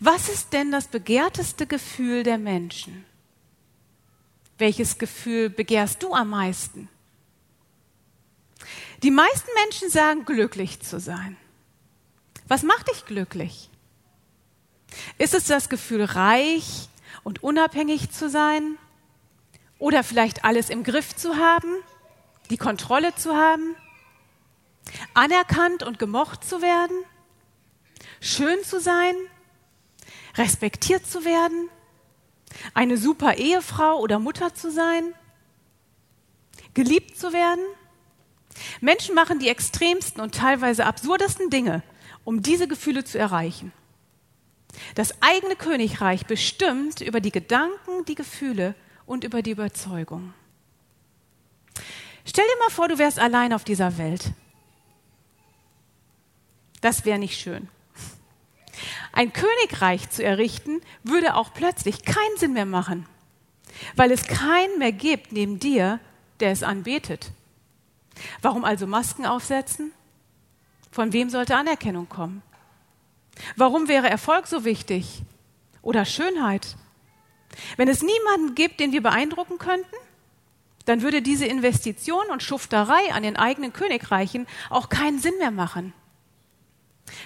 [0.00, 3.04] Was ist denn das begehrteste Gefühl der Menschen?
[4.58, 6.88] Welches Gefühl begehrst du am meisten?
[9.02, 11.36] Die meisten Menschen sagen, glücklich zu sein.
[12.48, 13.70] Was macht dich glücklich?
[15.18, 16.88] Ist es das Gefühl, reich
[17.22, 18.78] und unabhängig zu sein?
[19.78, 21.70] Oder vielleicht alles im Griff zu haben,
[22.48, 23.74] die Kontrolle zu haben,
[25.14, 26.96] anerkannt und gemocht zu werden,
[28.20, 29.14] schön zu sein,
[30.36, 31.68] respektiert zu werden,
[32.74, 35.14] eine super Ehefrau oder Mutter zu sein,
[36.74, 37.64] geliebt zu werden?
[38.80, 41.82] Menschen machen die extremsten und teilweise absurdesten Dinge,
[42.24, 43.72] um diese Gefühle zu erreichen.
[44.94, 48.74] Das eigene Königreich bestimmt über die Gedanken, die Gefühle
[49.06, 50.34] und über die Überzeugung.
[52.24, 54.32] Stell dir mal vor, du wärst allein auf dieser Welt.
[56.80, 57.68] Das wäre nicht schön.
[59.12, 63.06] Ein Königreich zu errichten, würde auch plötzlich keinen Sinn mehr machen,
[63.94, 66.00] weil es keinen mehr gibt neben dir,
[66.40, 67.30] der es anbetet.
[68.42, 69.92] Warum also Masken aufsetzen?
[70.90, 72.42] Von wem sollte Anerkennung kommen?
[73.56, 75.22] Warum wäre Erfolg so wichtig?
[75.82, 76.76] Oder Schönheit?
[77.76, 79.96] Wenn es niemanden gibt, den wir beeindrucken könnten,
[80.84, 85.92] dann würde diese Investition und Schufterei an den eigenen Königreichen auch keinen Sinn mehr machen.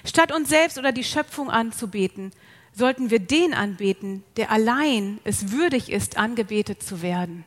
[0.04, 2.32] Statt uns selbst oder die Schöpfung anzubeten,
[2.72, 7.44] sollten wir den anbeten, der allein es würdig ist, angebetet zu werden.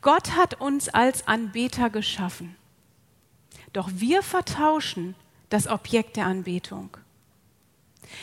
[0.00, 2.56] Gott hat uns als Anbeter geschaffen.
[3.72, 5.14] Doch wir vertauschen
[5.48, 6.96] das Objekt der Anbetung.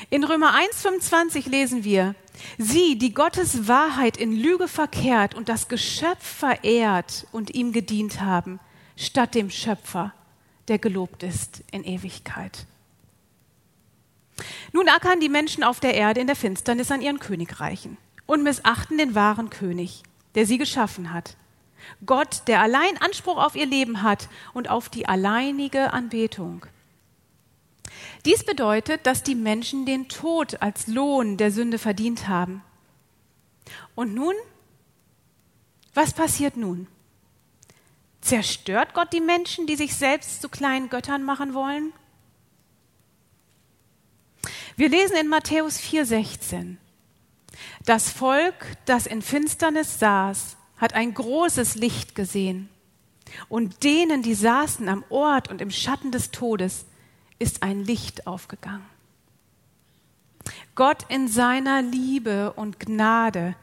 [0.10, 2.16] In Römer 1,25 lesen wir,
[2.58, 8.60] sie, die Gottes Wahrheit in Lüge verkehrt und das Geschöpf verehrt und ihm gedient haben,
[8.96, 10.14] statt dem Schöpfer,
[10.68, 12.66] der gelobt ist in Ewigkeit.
[14.74, 18.98] Nun ackern die Menschen auf der Erde in der Finsternis an ihren Königreichen und missachten
[18.98, 20.04] den wahren König,
[20.36, 21.38] der sie geschaffen hat.
[22.06, 26.66] Gott, der allein Anspruch auf ihr Leben hat und auf die alleinige Anbetung.
[28.26, 32.64] Dies bedeutet, dass die Menschen den Tod als Lohn der Sünde verdient haben.
[33.94, 34.34] Und nun?
[35.94, 36.88] Was passiert nun?
[38.26, 41.94] Zerstört Gott die Menschen, die sich selbst zu kleinen Göttern machen wollen?
[44.76, 46.78] Wir lesen in Matthäus 4:16.
[47.86, 52.68] Das Volk, das in Finsternis saß, hat ein großes Licht gesehen.
[53.48, 56.86] Und denen, die saßen am Ort und im Schatten des Todes,
[57.38, 58.88] ist ein Licht aufgegangen.
[60.74, 63.56] Gott in seiner Liebe und Gnade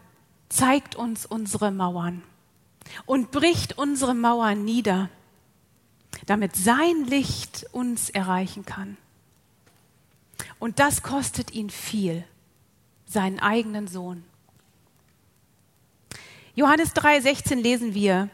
[0.49, 2.23] zeigt uns unsere Mauern
[3.07, 5.09] und bricht unsere Mauern nieder,
[6.27, 8.97] damit sein Licht uns erreichen kann.
[10.59, 12.25] Und das kostet ihn viel,
[13.07, 14.25] seinen eigenen Sohn.
[16.55, 18.29] Johannes 3:16 lesen wir,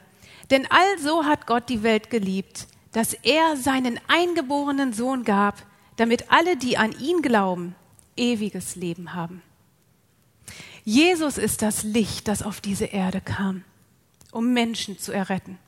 [0.50, 5.64] denn also hat Gott die Welt geliebt, dass er seinen eingeborenen Sohn gab,
[5.96, 7.74] damit alle, die an ihn glauben,
[8.16, 9.42] ewiges Leben haben.
[10.84, 13.64] Jesus ist das Licht, das auf diese Erde kam,
[14.32, 15.58] um Menschen zu erretten.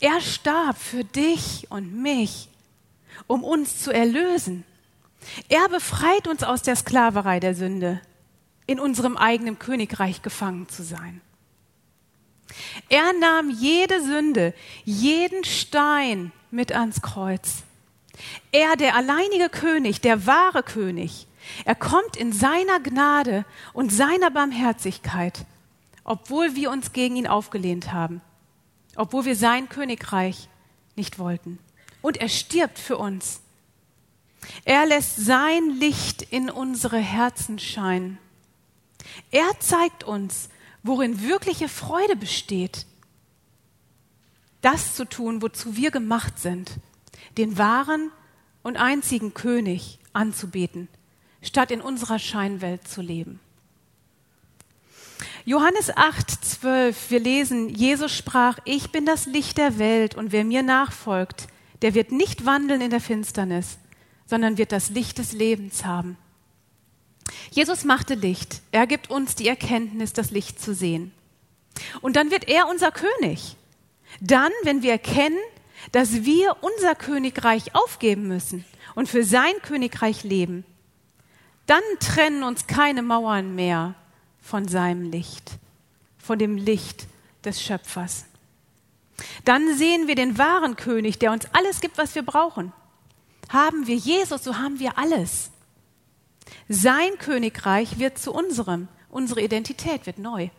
[0.00, 2.48] Er starb für dich und mich,
[3.26, 4.64] um uns zu erlösen.
[5.48, 8.00] Er befreit uns aus der Sklaverei der Sünde,
[8.66, 11.20] in unserem eigenen Königreich gefangen zu sein.
[12.88, 17.62] Er nahm jede Sünde, jeden Stein mit ans Kreuz.
[18.52, 21.26] Er, der alleinige König, der wahre König,
[21.64, 25.44] er kommt in seiner Gnade und seiner Barmherzigkeit,
[26.04, 28.20] obwohl wir uns gegen ihn aufgelehnt haben,
[28.96, 30.48] obwohl wir sein Königreich
[30.96, 31.58] nicht wollten.
[32.02, 33.40] Und er stirbt für uns.
[34.64, 38.18] Er lässt sein Licht in unsere Herzen scheinen.
[39.30, 40.50] Er zeigt uns,
[40.82, 42.86] worin wirkliche Freude besteht.
[44.60, 46.72] Das zu tun, wozu wir gemacht sind,
[47.36, 48.10] den wahren
[48.62, 50.88] und einzigen König anzubeten,
[51.42, 53.40] statt in unserer Scheinwelt zu leben.
[55.46, 60.42] Johannes 8, 12, wir lesen, Jesus sprach, ich bin das Licht der Welt und wer
[60.42, 61.48] mir nachfolgt,
[61.82, 63.76] der wird nicht wandeln in der Finsternis,
[64.24, 66.16] sondern wird das Licht des Lebens haben.
[67.50, 68.62] Jesus machte Licht.
[68.72, 71.12] Er gibt uns die Erkenntnis, das Licht zu sehen.
[72.00, 73.56] Und dann wird er unser König.
[74.22, 75.38] Dann, wenn wir erkennen,
[75.92, 80.64] dass wir unser Königreich aufgeben müssen und für sein Königreich leben,
[81.66, 83.94] dann trennen uns keine Mauern mehr
[84.44, 85.52] von seinem Licht,
[86.18, 87.06] von dem Licht
[87.44, 88.26] des Schöpfers.
[89.44, 92.72] Dann sehen wir den wahren König, der uns alles gibt, was wir brauchen.
[93.48, 95.50] Haben wir Jesus, so haben wir alles.
[96.68, 98.88] Sein Königreich wird zu unserem.
[99.08, 100.50] Unsere Identität wird neu.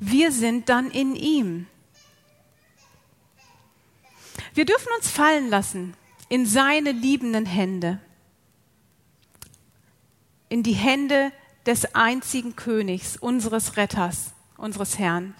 [0.00, 1.66] Wir sind dann in ihm.
[4.54, 5.94] Wir dürfen uns fallen lassen
[6.28, 8.00] in seine liebenden Hände,
[10.48, 11.32] in die Hände
[11.68, 15.34] des einzigen Königs, unseres Retters, unseres Herrn.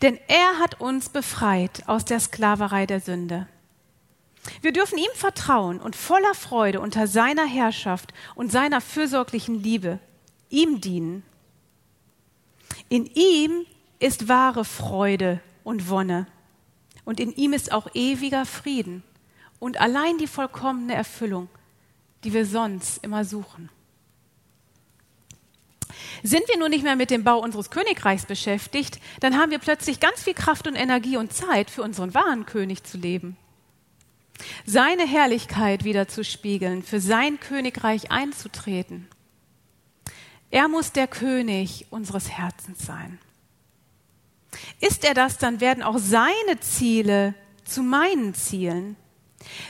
[0.00, 3.48] Denn er hat uns befreit aus der Sklaverei der Sünde.
[4.62, 9.98] Wir dürfen ihm vertrauen und voller Freude unter seiner Herrschaft und seiner fürsorglichen Liebe
[10.48, 11.24] ihm dienen.
[12.88, 13.66] In ihm
[13.98, 16.28] ist wahre Freude und Wonne
[17.04, 19.02] und in ihm ist auch ewiger Frieden
[19.58, 21.48] und allein die vollkommene Erfüllung,
[22.22, 23.70] die wir sonst immer suchen.
[26.22, 30.00] Sind wir nun nicht mehr mit dem Bau unseres Königreichs beschäftigt, dann haben wir plötzlich
[30.00, 33.36] ganz viel Kraft und Energie und Zeit, für unseren wahren König zu leben
[34.64, 39.08] seine Herrlichkeit wieder zu spiegeln, für sein Königreich einzutreten.
[40.50, 43.18] Er muss der König unseres Herzens sein.
[44.80, 48.96] Ist er das, dann werden auch seine Ziele zu meinen Zielen.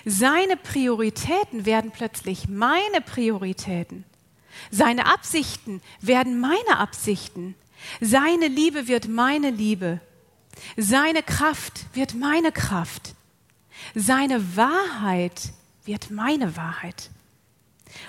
[0.04, 4.04] Seine Prioritäten werden plötzlich meine Prioritäten.
[4.70, 7.54] Seine Absichten werden meine Absichten.
[8.00, 10.00] Seine Liebe wird meine Liebe.
[10.76, 13.14] Seine Kraft wird meine Kraft.
[13.94, 15.52] Seine Wahrheit
[15.84, 17.10] wird meine Wahrheit.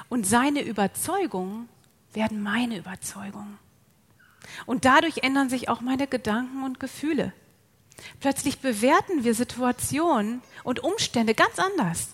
[0.09, 1.69] Und seine Überzeugungen
[2.13, 3.59] werden meine Überzeugungen.
[4.65, 7.33] Und dadurch ändern sich auch meine Gedanken und Gefühle.
[8.19, 12.09] Plötzlich bewerten wir Situationen und Umstände ganz anders.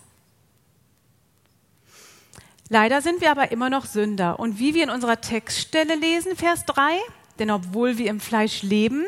[2.68, 4.38] Leider sind wir aber immer noch Sünder.
[4.38, 6.98] Und wie wir in unserer Textstelle lesen, Vers 3,
[7.38, 9.06] denn obwohl wir im Fleisch leben,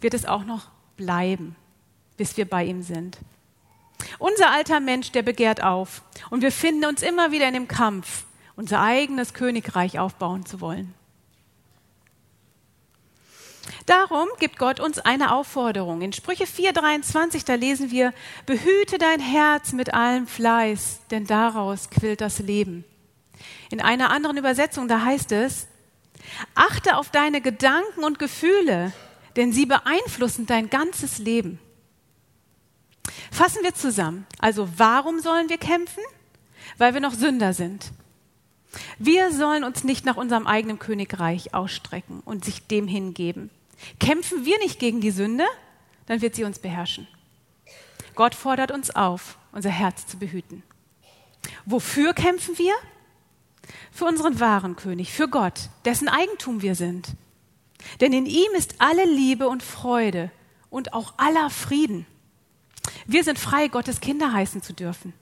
[0.00, 1.56] wird es auch noch bleiben,
[2.16, 3.18] bis wir bei ihm sind.
[4.18, 6.02] Unser alter Mensch, der begehrt auf.
[6.30, 8.24] Und wir finden uns immer wieder in dem Kampf,
[8.56, 10.94] unser eigenes Königreich aufbauen zu wollen.
[13.86, 16.02] Darum gibt Gott uns eine Aufforderung.
[16.02, 18.12] In Sprüche 4:23, da lesen wir,
[18.46, 22.84] behüte dein Herz mit allem Fleiß, denn daraus quillt das Leben.
[23.70, 25.68] In einer anderen Übersetzung, da heißt es,
[26.54, 28.92] achte auf deine Gedanken und Gefühle,
[29.36, 31.58] denn sie beeinflussen dein ganzes Leben.
[33.30, 34.26] Fassen wir zusammen.
[34.38, 36.02] Also warum sollen wir kämpfen?
[36.76, 37.92] Weil wir noch Sünder sind.
[38.98, 43.50] Wir sollen uns nicht nach unserem eigenen Königreich ausstrecken und sich dem hingeben.
[44.00, 45.44] Kämpfen wir nicht gegen die Sünde,
[46.06, 47.06] dann wird sie uns beherrschen.
[48.14, 50.62] Gott fordert uns auf, unser Herz zu behüten.
[51.64, 52.74] Wofür kämpfen wir?
[53.92, 57.10] Für unseren wahren König, für Gott, dessen Eigentum wir sind.
[58.00, 60.30] Denn in ihm ist alle Liebe und Freude
[60.70, 62.06] und auch aller Frieden.
[63.06, 65.12] Wir sind frei, Gottes Kinder heißen zu dürfen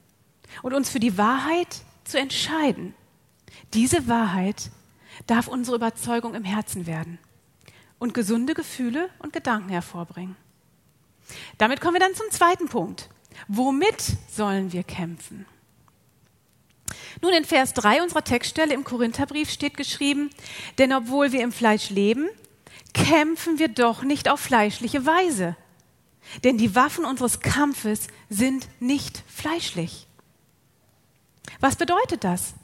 [0.62, 2.95] und uns für die Wahrheit zu entscheiden.
[3.75, 4.71] Diese Wahrheit
[5.27, 7.19] darf unsere Überzeugung im Herzen werden
[7.98, 10.37] und gesunde Gefühle und Gedanken hervorbringen.
[11.59, 13.09] Damit kommen wir dann zum zweiten Punkt.
[13.48, 15.46] Womit sollen wir kämpfen?
[17.22, 20.30] Nun, in Vers 3 unserer Textstelle im Korintherbrief steht geschrieben,
[20.78, 22.28] denn obwohl wir im Fleisch leben,
[22.92, 25.56] kämpfen wir doch nicht auf fleischliche Weise.
[26.44, 30.06] Denn die Waffen unseres Kampfes sind nicht fleischlich.
[31.61, 32.54] Was bedeutet das?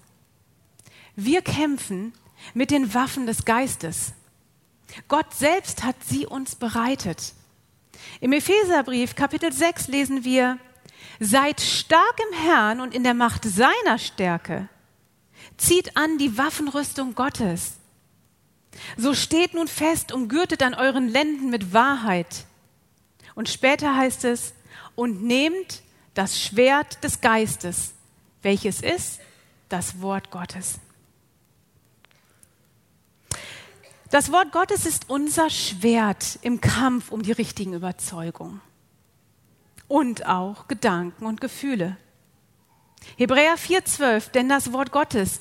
[1.16, 2.12] Wir kämpfen
[2.54, 4.12] mit den Waffen des Geistes.
[5.08, 7.34] Gott selbst hat sie uns bereitet.
[8.20, 10.58] Im Epheserbrief Kapitel 6 lesen wir,
[11.20, 14.68] Seid stark im Herrn und in der Macht seiner Stärke.
[15.56, 17.74] Zieht an die Waffenrüstung Gottes.
[18.96, 22.46] So steht nun fest und gürtet an euren Lenden mit Wahrheit.
[23.34, 24.54] Und später heißt es,
[24.94, 25.82] und nehmt
[26.14, 27.94] das Schwert des Geistes,
[28.42, 29.20] welches ist
[29.68, 30.78] das Wort Gottes.
[34.12, 38.60] Das Wort Gottes ist unser Schwert im Kampf um die richtigen Überzeugungen
[39.88, 41.96] und auch Gedanken und Gefühle.
[43.16, 45.40] Hebräer 4:12, denn das Wort Gottes,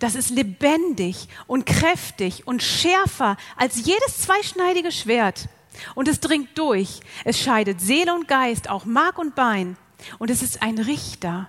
[0.00, 5.48] das ist lebendig und kräftig und schärfer als jedes zweischneidige Schwert.
[5.94, 9.76] Und es dringt durch, es scheidet Seele und Geist, auch Mark und Bein,
[10.18, 11.48] und es ist ein Richter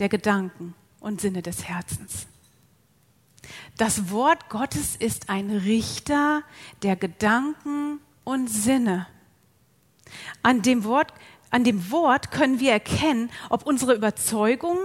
[0.00, 2.26] der Gedanken und Sinne des Herzens.
[3.80, 6.42] Das Wort Gottes ist ein Richter
[6.82, 9.06] der Gedanken und Sinne.
[10.42, 11.14] An dem Wort,
[11.48, 14.84] an dem Wort können wir erkennen, ob unsere Überzeugungen,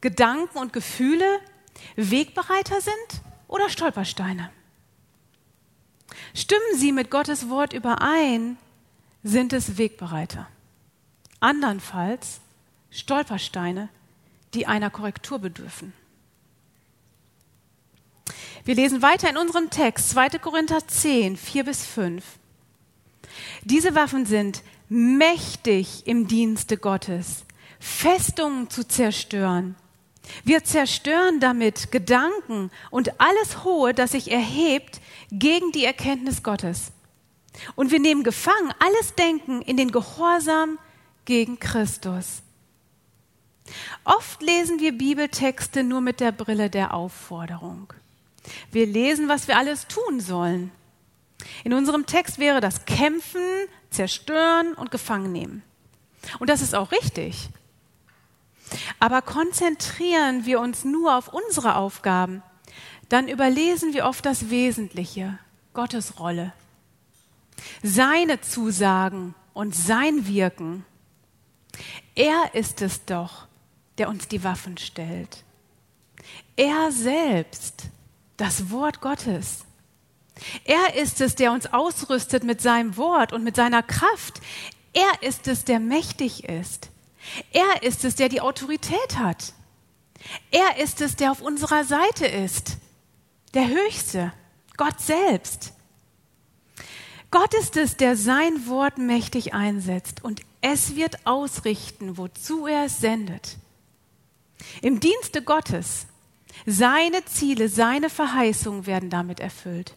[0.00, 1.40] Gedanken und Gefühle
[1.96, 4.50] Wegbereiter sind oder Stolpersteine.
[6.32, 8.56] Stimmen sie mit Gottes Wort überein,
[9.22, 10.48] sind es Wegbereiter.
[11.40, 12.40] Andernfalls
[12.88, 13.90] Stolpersteine,
[14.54, 15.92] die einer Korrektur bedürfen.
[18.64, 20.38] Wir lesen weiter in unserem Text 2.
[20.38, 22.24] Korinther 10, 4 bis 5.
[23.64, 27.44] Diese Waffen sind mächtig im Dienste Gottes,
[27.80, 29.74] Festungen zu zerstören.
[30.44, 35.00] Wir zerstören damit Gedanken und alles Hohe, das sich erhebt
[35.32, 36.92] gegen die Erkenntnis Gottes.
[37.74, 40.78] Und wir nehmen gefangen alles Denken in den Gehorsam
[41.24, 42.42] gegen Christus.
[44.04, 47.92] Oft lesen wir Bibeltexte nur mit der Brille der Aufforderung.
[48.70, 50.72] Wir lesen, was wir alles tun sollen.
[51.64, 53.42] In unserem Text wäre das Kämpfen,
[53.90, 55.62] Zerstören und Gefangen nehmen.
[56.38, 57.48] Und das ist auch richtig.
[58.98, 62.42] Aber konzentrieren wir uns nur auf unsere Aufgaben,
[63.08, 65.38] dann überlesen wir oft das Wesentliche,
[65.74, 66.54] Gottes Rolle,
[67.82, 70.86] seine Zusagen und sein Wirken.
[72.14, 73.46] Er ist es doch,
[73.98, 75.44] der uns die Waffen stellt.
[76.56, 77.84] Er selbst
[78.36, 79.64] das Wort Gottes.
[80.64, 84.40] Er ist es, der uns ausrüstet mit seinem Wort und mit seiner Kraft.
[84.92, 86.90] Er ist es, der mächtig ist.
[87.52, 89.52] Er ist es, der die Autorität hat.
[90.50, 92.78] Er ist es, der auf unserer Seite ist.
[93.54, 94.32] Der Höchste,
[94.76, 95.72] Gott selbst.
[97.30, 102.98] Gott ist es, der sein Wort mächtig einsetzt und es wird ausrichten, wozu er es
[102.98, 103.56] sendet.
[104.80, 106.06] Im Dienste Gottes
[106.66, 109.96] seine Ziele, seine Verheißungen werden damit erfüllt.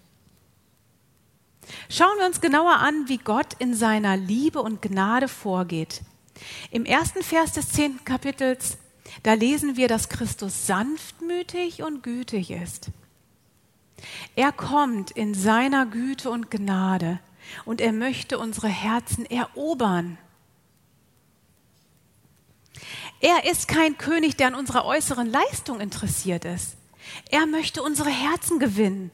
[1.90, 6.02] Schauen wir uns genauer an, wie Gott in seiner Liebe und Gnade vorgeht.
[6.72, 8.78] Im ersten Vers des zehnten Kapitels,
[9.24, 12.92] da lesen wir, dass Christus sanftmütig und gütig ist.
[14.36, 17.20] Er kommt in seiner Güte und Gnade
[17.64, 20.18] und er möchte unsere Herzen erobern.
[23.26, 26.76] Er ist kein König, der an unserer äußeren Leistung interessiert ist.
[27.32, 29.10] Er möchte unsere Herzen gewinnen.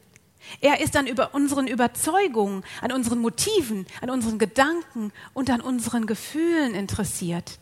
[0.60, 6.08] Er ist an über unseren Überzeugungen, an unseren Motiven, an unseren Gedanken und an unseren
[6.08, 7.58] Gefühlen interessiert.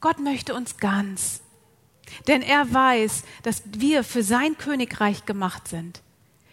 [0.00, 1.42] Gott möchte uns ganz,
[2.26, 6.02] denn er weiß, dass wir für sein Königreich gemacht sind.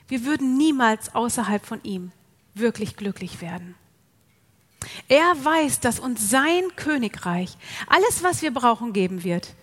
[0.07, 2.11] Wir würden niemals außerhalb von ihm
[2.53, 3.73] wirklich glücklich werden.
[5.07, 9.55] Er weiß, dass uns sein Königreich alles, was wir brauchen, geben wird.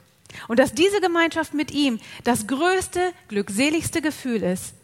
[0.48, 4.74] Und dass diese Gemeinschaft mit ihm das größte, glückseligste Gefühl ist,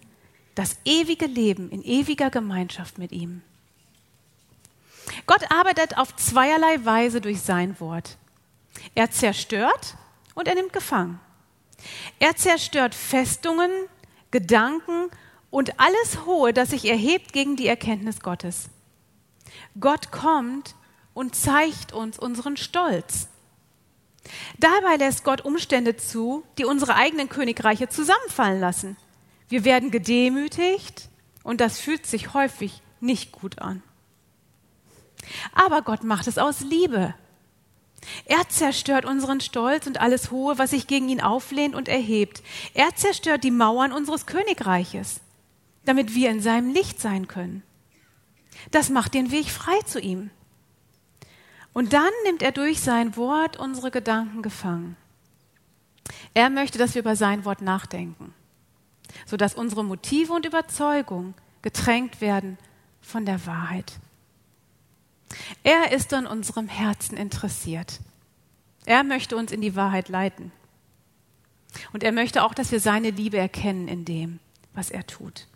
[0.55, 3.43] das ewige Leben in ewiger Gemeinschaft mit ihm.
[5.27, 8.17] Gott arbeitet auf zweierlei Weise durch sein Wort.
[8.95, 9.97] Er zerstört
[10.35, 11.21] und er nimmt gefangen.
[12.19, 13.71] Er zerstört Festungen,
[14.31, 15.11] Gedanken
[15.51, 18.69] und alles Hohe, das sich erhebt gegen die Erkenntnis Gottes.
[19.81, 20.75] Gott kommt
[21.15, 23.29] und zeigt uns unseren Stolz.
[24.59, 28.97] Dabei lässt Gott Umstände zu, die unsere eigenen Königreiche zusammenfallen lassen.
[29.49, 31.09] Wir werden gedemütigt
[31.43, 33.83] und das fühlt sich häufig nicht gut an.
[35.53, 37.15] Aber Gott macht es aus Liebe.
[38.25, 42.43] Er zerstört unseren Stolz und alles Hohe, was sich gegen ihn auflehnt und erhebt.
[42.75, 45.21] Er zerstört die Mauern unseres Königreiches,
[45.85, 47.63] damit wir in seinem Licht sein können.
[48.71, 50.31] Das macht den Weg frei zu ihm.
[51.73, 54.97] Und dann nimmt er durch sein Wort unsere Gedanken gefangen.
[56.35, 58.35] Er möchte, dass wir über sein Wort nachdenken,
[59.27, 62.59] sodass unsere Motive und Überzeugungen getränkt werden
[63.01, 63.99] von der Wahrheit.
[65.63, 68.01] Er ist an unserem Herzen interessiert.
[68.85, 70.53] Er möchte uns in die Wahrheit leiten.
[71.93, 74.41] Und er möchte auch, dass wir seine Liebe erkennen in dem,
[74.75, 75.47] was er tut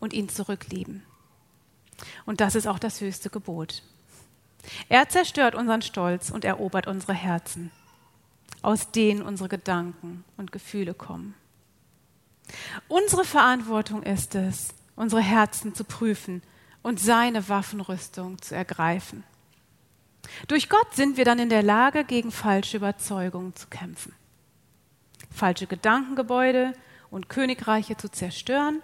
[0.00, 1.02] und ihn zurücklieben.
[2.24, 3.82] Und das ist auch das höchste Gebot.
[4.88, 7.70] Er zerstört unseren Stolz und erobert unsere Herzen,
[8.62, 11.34] aus denen unsere Gedanken und Gefühle kommen.
[12.88, 16.42] Unsere Verantwortung ist es, unsere Herzen zu prüfen
[16.82, 19.24] und seine Waffenrüstung zu ergreifen.
[20.48, 24.14] Durch Gott sind wir dann in der Lage, gegen falsche Überzeugungen zu kämpfen,
[25.30, 26.74] falsche Gedankengebäude
[27.10, 28.80] und Königreiche zu zerstören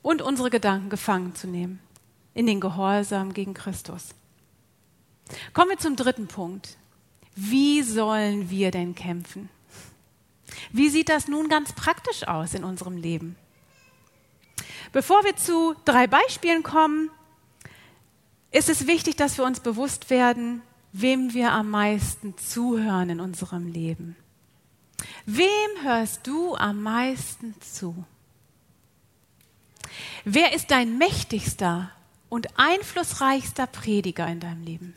[0.00, 1.80] und unsere Gedanken gefangen zu nehmen
[2.34, 4.14] in den Gehorsam gegen Christus.
[5.52, 6.76] Kommen wir zum dritten Punkt.
[7.34, 9.48] Wie sollen wir denn kämpfen?
[10.70, 13.36] Wie sieht das nun ganz praktisch aus in unserem Leben?
[14.92, 17.10] Bevor wir zu drei Beispielen kommen,
[18.50, 20.62] ist es wichtig, dass wir uns bewusst werden,
[20.92, 24.16] wem wir am meisten zuhören in unserem Leben.
[25.24, 25.46] Wem
[25.82, 28.04] hörst du am meisten zu?
[30.24, 31.90] Wer ist dein mächtigster
[32.32, 34.94] und einflussreichster Prediger in deinem Leben?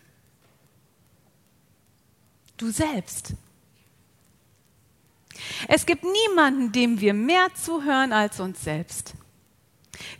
[2.56, 3.34] Du selbst.
[5.68, 9.16] Es gibt niemanden, dem wir mehr zuhören als uns selbst.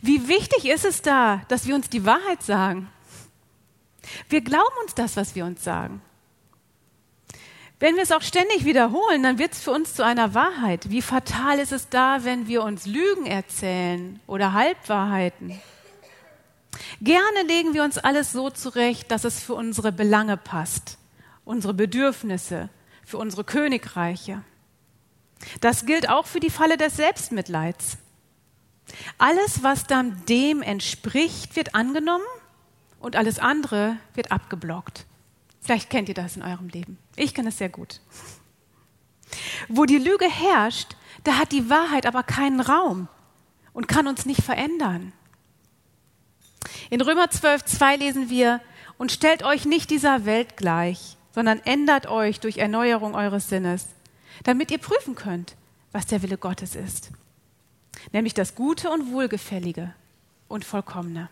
[0.02, 2.90] Wie wichtig ist es da, dass wir uns die Wahrheit sagen?
[4.28, 6.02] Wir glauben uns das, was wir uns sagen.
[7.78, 10.90] Wenn wir es auch ständig wiederholen, dann wird es für uns zu einer Wahrheit.
[10.90, 15.58] Wie fatal ist es da, wenn wir uns Lügen erzählen oder Halbwahrheiten?
[17.00, 20.98] Gerne legen wir uns alles so zurecht, dass es für unsere Belange passt,
[21.44, 22.68] unsere Bedürfnisse,
[23.04, 24.42] für unsere Königreiche.
[25.60, 27.98] Das gilt auch für die Falle des Selbstmitleids.
[29.18, 32.24] Alles, was dann dem entspricht, wird angenommen
[33.00, 35.06] und alles andere wird abgeblockt.
[35.60, 36.98] Vielleicht kennt ihr das in eurem Leben.
[37.16, 38.00] Ich kenne es sehr gut.
[39.68, 43.08] Wo die Lüge herrscht, da hat die Wahrheit aber keinen Raum
[43.72, 45.12] und kann uns nicht verändern.
[46.90, 48.60] In Römer 12, 2 lesen wir,
[48.98, 53.88] und stellt euch nicht dieser Welt gleich, sondern ändert euch durch Erneuerung eures Sinnes,
[54.44, 55.54] damit ihr prüfen könnt,
[55.92, 57.10] was der Wille Gottes ist.
[58.12, 59.92] Nämlich das Gute und Wohlgefällige
[60.48, 61.28] und Vollkommene.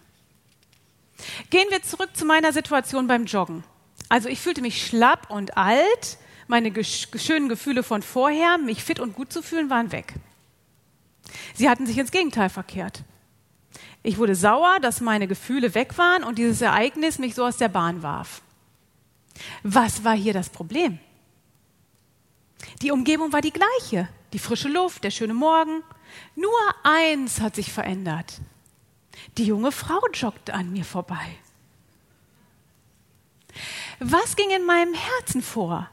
[1.51, 3.65] Gehen wir zurück zu meiner Situation beim Joggen.
[4.09, 6.19] Also ich fühlte mich schlapp und alt,
[6.49, 10.15] meine schönen Gefühle von vorher, mich fit und gut zu fühlen, waren weg.
[11.55, 13.03] Sie hatten sich ins Gegenteil verkehrt.
[14.07, 17.69] Ich wurde sauer, dass meine Gefühle weg waren und dieses Ereignis mich so aus der
[17.69, 18.43] Bahn warf.
[19.63, 20.99] Was war hier das Problem?
[22.83, 24.09] Die Umgebung war die gleiche.
[24.35, 25.83] Die frische Luft, der schöne Morgen.
[26.37, 26.51] Nur
[26.83, 28.41] eins hat sich verändert.
[29.39, 31.39] Die junge Frau joggte an mir vorbei.
[34.01, 35.89] Was ging in meinem Herzen vor?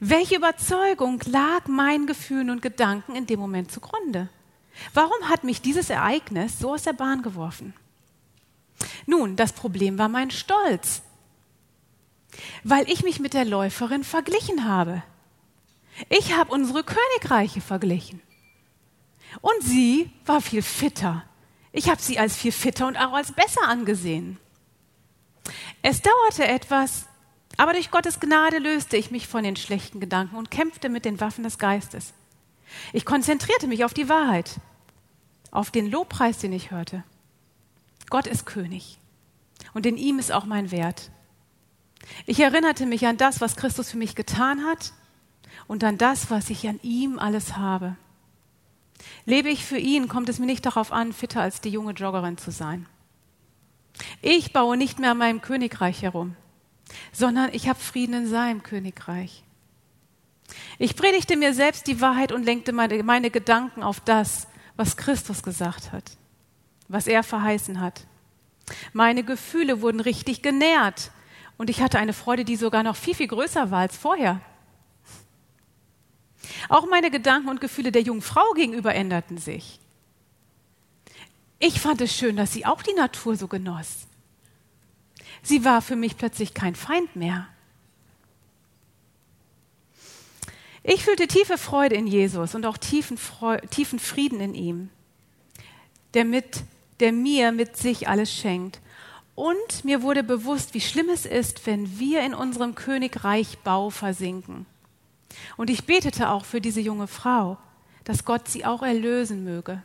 [0.00, 4.28] Welche Überzeugung lag meinen Gefühlen und Gedanken in dem Moment zugrunde?
[4.94, 7.74] Warum hat mich dieses Ereignis so aus der Bahn geworfen?
[9.06, 11.02] Nun, das Problem war mein Stolz,
[12.64, 15.02] weil ich mich mit der Läuferin verglichen habe.
[16.08, 18.20] Ich habe unsere Königreiche verglichen.
[19.40, 21.24] Und sie war viel fitter,
[21.72, 24.38] ich habe sie als viel fitter und auch als besser angesehen.
[25.80, 27.06] Es dauerte etwas,
[27.56, 31.20] aber durch Gottes Gnade löste ich mich von den schlechten Gedanken und kämpfte mit den
[31.20, 32.12] Waffen des Geistes.
[32.92, 34.60] Ich konzentrierte mich auf die Wahrheit,
[35.52, 37.04] auf den Lobpreis, den ich hörte.
[38.10, 38.98] Gott ist König
[39.74, 41.10] und in ihm ist auch mein Wert.
[42.26, 44.92] Ich erinnerte mich an das, was Christus für mich getan hat
[45.68, 47.96] und an das, was ich an ihm alles habe.
[49.24, 52.38] Lebe ich für ihn, kommt es mir nicht darauf an, fitter als die junge Joggerin
[52.38, 52.86] zu sein.
[54.20, 56.34] Ich baue nicht mehr an meinem Königreich herum,
[57.12, 59.44] sondern ich habe Frieden in seinem Königreich.
[60.78, 64.48] Ich predigte mir selbst die Wahrheit und lenkte meine, meine Gedanken auf das,
[64.82, 66.10] was Christus gesagt hat,
[66.88, 68.04] was er verheißen hat.
[68.92, 71.12] Meine Gefühle wurden richtig genährt
[71.56, 74.40] und ich hatte eine Freude, die sogar noch viel, viel größer war als vorher.
[76.68, 79.78] Auch meine Gedanken und Gefühle der jungen Frau gegenüber änderten sich.
[81.60, 84.08] Ich fand es schön, dass sie auch die Natur so genoss.
[85.44, 87.46] Sie war für mich plötzlich kein Feind mehr.
[90.84, 94.90] Ich fühlte tiefe Freude in Jesus und auch tiefen, Freude, tiefen Frieden in ihm,
[96.14, 96.62] der, mit,
[97.00, 98.80] der mir mit sich alles schenkt
[99.34, 104.66] Und mir wurde bewusst, wie schlimm es ist, wenn wir in unserem Königreichbau versinken.
[105.56, 107.58] Und ich betete auch für diese junge Frau,
[108.04, 109.82] dass Gott sie auch erlösen möge.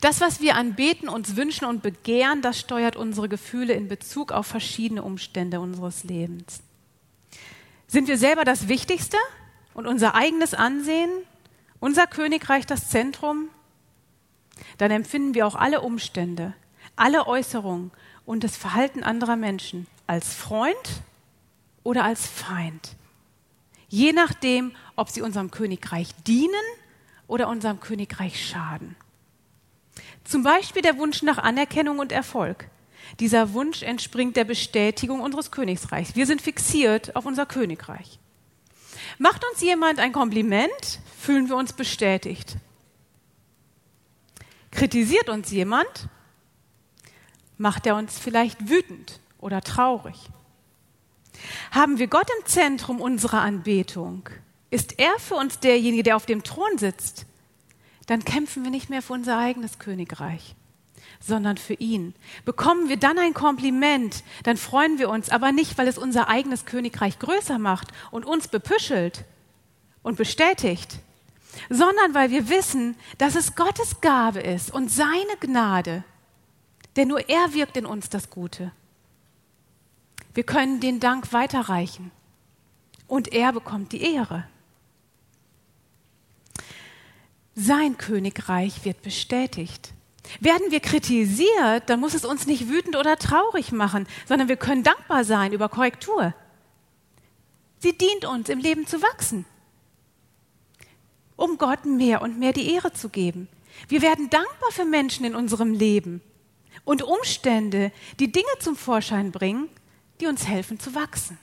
[0.00, 4.46] Das, was wir anbeten, uns wünschen und begehren, das steuert unsere Gefühle in Bezug auf
[4.46, 6.60] verschiedene Umstände unseres Lebens.
[7.86, 9.16] Sind wir selber das Wichtigste
[9.74, 11.10] und unser eigenes Ansehen,
[11.80, 13.48] unser Königreich das Zentrum?
[14.78, 16.54] Dann empfinden wir auch alle Umstände,
[16.96, 17.90] alle Äußerungen
[18.24, 21.02] und das Verhalten anderer Menschen als Freund
[21.82, 22.96] oder als Feind.
[23.88, 26.54] Je nachdem, ob sie unserem Königreich dienen
[27.26, 28.96] oder unserem Königreich schaden.
[30.24, 32.68] Zum Beispiel der Wunsch nach Anerkennung und Erfolg.
[33.20, 36.16] Dieser Wunsch entspringt der Bestätigung unseres Königsreichs.
[36.16, 38.18] Wir sind fixiert auf unser Königreich.
[39.18, 42.56] Macht uns jemand ein Kompliment, fühlen wir uns bestätigt.
[44.70, 46.08] Kritisiert uns jemand,
[47.58, 50.16] macht er uns vielleicht wütend oder traurig.
[51.70, 54.28] Haben wir Gott im Zentrum unserer Anbetung,
[54.70, 57.26] ist er für uns derjenige, der auf dem Thron sitzt,
[58.06, 60.56] dann kämpfen wir nicht mehr für unser eigenes Königreich,
[61.26, 62.14] sondern für ihn.
[62.44, 66.66] Bekommen wir dann ein Kompliment, dann freuen wir uns, aber nicht, weil es unser eigenes
[66.66, 69.24] Königreich größer macht und uns bepüschelt
[70.02, 70.98] und bestätigt,
[71.70, 76.04] sondern weil wir wissen, dass es Gottes Gabe ist und seine Gnade,
[76.96, 78.72] denn nur er wirkt in uns das Gute.
[80.34, 82.10] Wir können den Dank weiterreichen
[83.06, 84.46] und er bekommt die Ehre.
[87.54, 89.94] Sein Königreich wird bestätigt.
[90.40, 94.82] Werden wir kritisiert, dann muss es uns nicht wütend oder traurig machen, sondern wir können
[94.82, 96.34] dankbar sein über Korrektur.
[97.78, 99.44] Sie dient uns, im Leben zu wachsen,
[101.36, 103.48] um Gott mehr und mehr die Ehre zu geben.
[103.88, 106.22] Wir werden dankbar für Menschen in unserem Leben
[106.84, 109.68] und Umstände, die Dinge zum Vorschein bringen,
[110.20, 111.38] die uns helfen zu wachsen.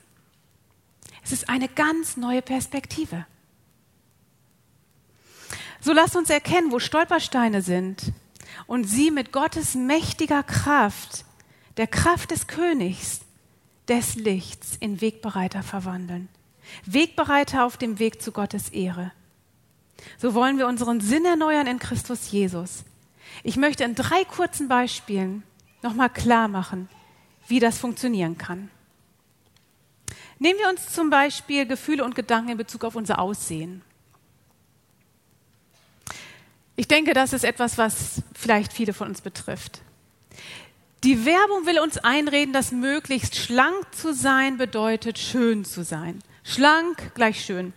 [1.23, 3.27] Es ist eine ganz neue Perspektive.
[5.79, 8.13] So lasst uns erkennen, wo Stolpersteine sind
[8.71, 11.25] und sie mit Gottes mächtiger Kraft,
[11.75, 13.19] der Kraft des Königs,
[13.89, 16.29] des Lichts in Wegbereiter verwandeln.
[16.85, 19.11] Wegbereiter auf dem Weg zu Gottes Ehre.
[20.17, 22.85] So wollen wir unseren Sinn erneuern in Christus Jesus.
[23.43, 25.43] Ich möchte in drei kurzen Beispielen
[25.81, 26.87] nochmal klar machen,
[27.49, 28.71] wie das funktionieren kann.
[30.39, 33.81] Nehmen wir uns zum Beispiel Gefühle und Gedanken in Bezug auf unser Aussehen.
[36.77, 39.81] Ich denke, das ist etwas, was vielleicht viele von uns betrifft.
[41.03, 46.21] Die Werbung will uns einreden, dass möglichst schlank zu sein bedeutet, schön zu sein.
[46.43, 47.73] Schlank gleich schön.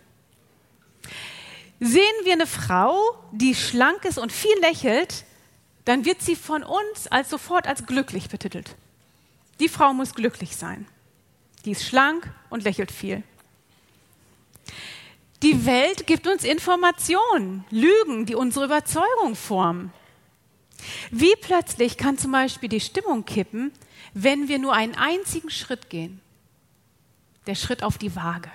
[1.79, 2.97] Sehen wir eine Frau,
[3.31, 5.25] die schlank ist und viel lächelt,
[5.85, 8.75] dann wird sie von uns als sofort als glücklich betitelt.
[9.59, 10.87] Die Frau muss glücklich sein.
[11.63, 13.23] Die ist schlank und lächelt viel.
[15.43, 19.91] Die Welt gibt uns Informationen, Lügen, die unsere Überzeugung formen.
[21.11, 23.71] Wie plötzlich kann zum Beispiel die Stimmung kippen,
[24.13, 26.21] wenn wir nur einen einzigen Schritt gehen?
[27.47, 28.51] Der Schritt auf die Waage.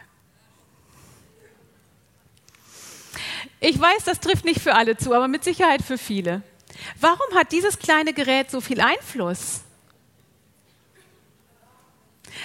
[3.61, 6.43] Ich weiß, das trifft nicht für alle zu, aber mit Sicherheit für viele.
[6.99, 9.61] Warum hat dieses kleine Gerät so viel Einfluss?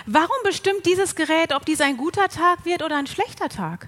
[0.05, 3.87] Warum bestimmt dieses Gerät, ob dies ein guter Tag wird oder ein schlechter Tag?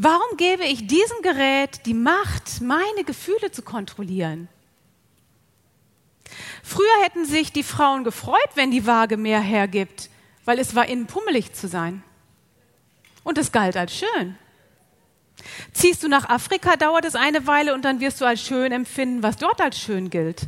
[0.00, 4.48] Warum gebe ich diesem Gerät die Macht, meine Gefühle zu kontrollieren?
[6.62, 10.08] Früher hätten sich die Frauen gefreut, wenn die Waage mehr hergibt,
[10.44, 12.04] weil es war innen pummelig zu sein.
[13.24, 14.38] Und es galt als schön.
[15.72, 19.24] Ziehst du nach Afrika, dauert es eine Weile und dann wirst du als schön empfinden,
[19.24, 20.46] was dort als schön gilt.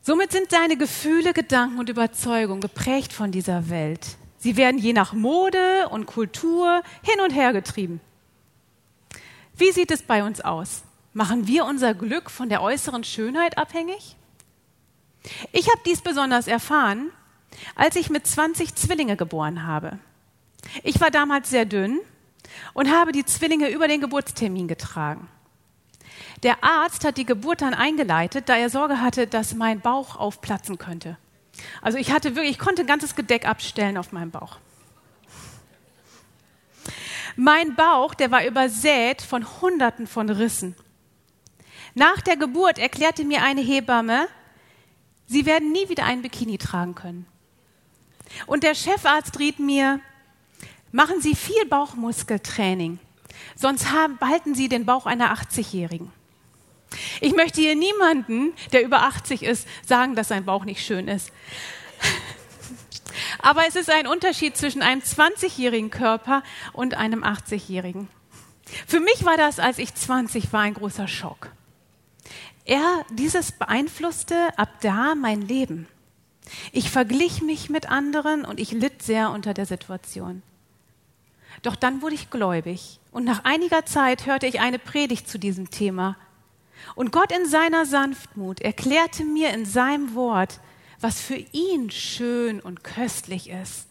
[0.00, 4.16] Somit sind deine Gefühle, Gedanken und Überzeugungen geprägt von dieser Welt.
[4.48, 8.00] Sie werden je nach Mode und Kultur hin und her getrieben.
[9.54, 10.84] Wie sieht es bei uns aus?
[11.12, 14.16] Machen wir unser Glück von der äußeren Schönheit abhängig?
[15.52, 17.10] Ich habe dies besonders erfahren,
[17.74, 19.98] als ich mit 20 Zwillinge geboren habe.
[20.82, 22.00] Ich war damals sehr dünn
[22.72, 25.28] und habe die Zwillinge über den Geburtstermin getragen.
[26.42, 30.78] Der Arzt hat die Geburt dann eingeleitet, da er Sorge hatte, dass mein Bauch aufplatzen
[30.78, 31.18] könnte.
[31.82, 34.58] Also ich hatte wirklich, ich konnte ein ganzes Gedeck abstellen auf meinem Bauch.
[37.36, 40.74] Mein Bauch, der war übersät von Hunderten von Rissen.
[41.94, 44.28] Nach der Geburt erklärte mir eine Hebamme,
[45.30, 47.26] Sie werden nie wieder ein Bikini tragen können.
[48.46, 50.00] Und der Chefarzt riet mir,
[50.90, 52.98] machen Sie viel Bauchmuskeltraining,
[53.54, 56.10] sonst haben, behalten Sie den Bauch einer 80-Jährigen.
[57.20, 61.32] Ich möchte hier niemanden, der über 80 ist, sagen, dass sein Bauch nicht schön ist.
[63.40, 68.08] Aber es ist ein Unterschied zwischen einem 20-jährigen Körper und einem 80-jährigen.
[68.86, 71.50] Für mich war das, als ich 20 war, ein großer Schock.
[72.64, 75.88] Er, dieses beeinflusste ab da mein Leben.
[76.72, 80.42] Ich verglich mich mit anderen und ich litt sehr unter der Situation.
[81.62, 85.70] Doch dann wurde ich gläubig und nach einiger Zeit hörte ich eine Predigt zu diesem
[85.70, 86.16] Thema.
[86.94, 90.60] Und Gott in seiner Sanftmut erklärte mir in seinem Wort,
[91.00, 93.86] was für ihn schön und köstlich ist.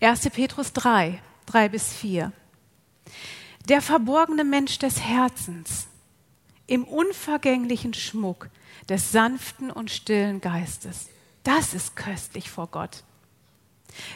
[0.00, 0.30] 1.
[0.30, 2.32] Petrus 3, 3 bis 4.
[3.68, 5.88] Der verborgene Mensch des Herzens
[6.66, 8.48] im unvergänglichen Schmuck
[8.88, 11.08] des sanften und stillen Geistes.
[11.42, 13.02] Das ist köstlich vor Gott.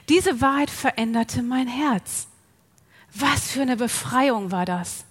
[0.08, 2.26] Diese Wahrheit veränderte mein Herz.
[3.14, 5.04] Was für eine Befreiung war das?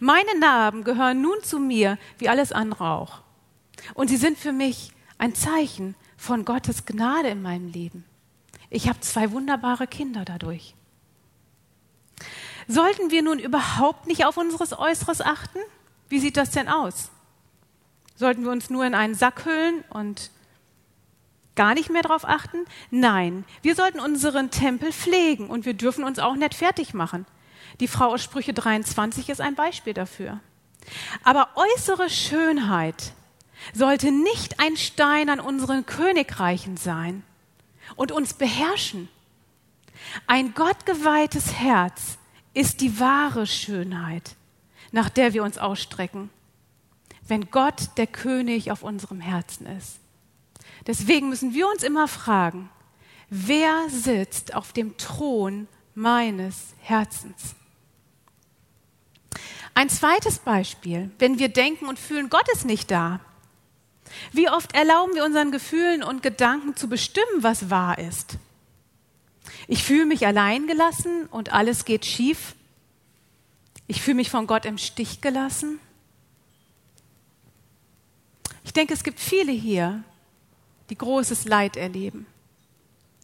[0.00, 3.20] Meine Narben gehören nun zu mir wie alles andere auch.
[3.94, 8.04] Und sie sind für mich ein Zeichen von Gottes Gnade in meinem Leben.
[8.70, 10.74] Ich habe zwei wunderbare Kinder dadurch.
[12.66, 15.58] Sollten wir nun überhaupt nicht auf unseres Äußeres achten?
[16.08, 17.10] Wie sieht das denn aus?
[18.14, 20.30] Sollten wir uns nur in einen Sack hüllen und
[21.54, 22.66] gar nicht mehr darauf achten?
[22.90, 27.26] Nein, wir sollten unseren Tempel pflegen und wir dürfen uns auch nicht fertig machen.
[27.80, 30.40] Die Frau aus Sprüche 23 ist ein Beispiel dafür.
[31.22, 33.12] Aber äußere Schönheit
[33.74, 37.22] sollte nicht ein Stein an unseren Königreichen sein
[37.96, 39.08] und uns beherrschen.
[40.26, 42.18] Ein gottgeweihtes Herz
[42.54, 44.36] ist die wahre Schönheit,
[44.92, 46.30] nach der wir uns ausstrecken,
[47.26, 49.98] wenn Gott der König auf unserem Herzen ist.
[50.86, 52.70] Deswegen müssen wir uns immer fragen,
[53.28, 57.54] wer sitzt auf dem Thron meines Herzens?
[59.78, 63.20] Ein zweites Beispiel, wenn wir denken und fühlen, Gott ist nicht da.
[64.32, 68.38] Wie oft erlauben wir unseren Gefühlen und Gedanken zu bestimmen, was wahr ist?
[69.68, 72.56] Ich fühle mich alleingelassen und alles geht schief.
[73.86, 75.78] Ich fühle mich von Gott im Stich gelassen.
[78.64, 80.02] Ich denke, es gibt viele hier,
[80.90, 82.26] die großes Leid erleben.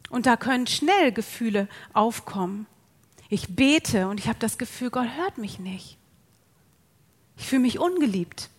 [0.09, 2.69] Und da können schnell Gefühle aufkommen.
[3.29, 5.99] Ich bete und ich habe das Gefühl, Gott hört mich nicht.
[7.37, 8.51] Ich fühle mich ungeliebt.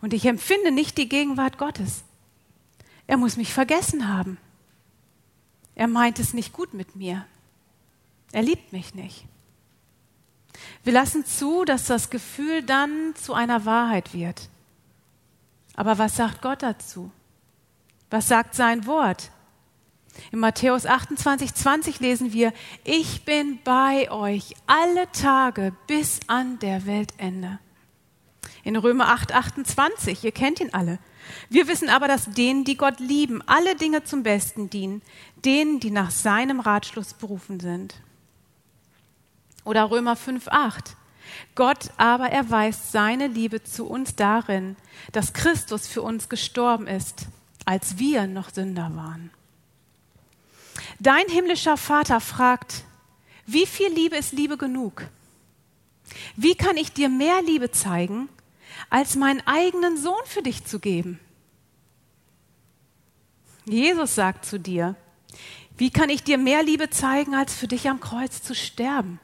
[0.00, 2.04] Und ich empfinde nicht die Gegenwart Gottes.
[3.06, 4.38] Er muss mich vergessen haben.
[5.74, 7.26] Er meint es nicht gut mit mir.
[8.32, 9.24] Er liebt mich nicht.
[10.84, 14.48] Wir lassen zu, dass das Gefühl dann zu einer Wahrheit wird.
[15.74, 17.10] Aber was sagt Gott dazu?
[18.10, 19.30] Was sagt sein Wort?
[20.32, 22.52] In Matthäus 28, 20 lesen wir,
[22.84, 27.58] ich bin bei euch alle Tage bis an der Weltende.
[28.62, 30.98] In Römer 8, 28, ihr kennt ihn alle.
[31.48, 35.02] Wir wissen aber, dass denen, die Gott lieben, alle Dinge zum Besten dienen,
[35.44, 37.94] denen, die nach seinem Ratschluss berufen sind.
[39.64, 40.96] Oder Römer 5, 8.
[41.54, 44.76] Gott aber erweist seine Liebe zu uns darin,
[45.12, 47.26] dass Christus für uns gestorben ist,
[47.64, 49.30] als wir noch Sünder waren.
[51.00, 52.84] Dein himmlischer Vater fragt,
[53.46, 55.02] wie viel Liebe ist Liebe genug?
[56.36, 58.28] Wie kann ich dir mehr Liebe zeigen,
[58.88, 61.20] als meinen eigenen Sohn für dich zu geben.
[63.64, 64.96] Jesus sagt zu dir,
[65.76, 69.20] wie kann ich dir mehr Liebe zeigen, als für dich am Kreuz zu sterben?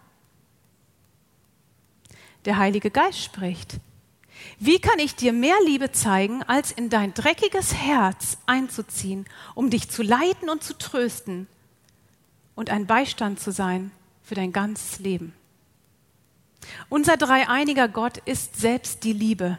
[2.45, 3.79] Der Heilige Geist spricht,
[4.59, 9.91] wie kann ich dir mehr Liebe zeigen, als in dein dreckiges Herz einzuziehen, um dich
[9.91, 11.49] zu leiten und zu trösten
[12.57, 13.93] und ein Beistand zu sein
[14.25, 15.33] für dein ganzes Leben?
[16.89, 19.59] Unser dreieiniger Gott ist selbst die Liebe.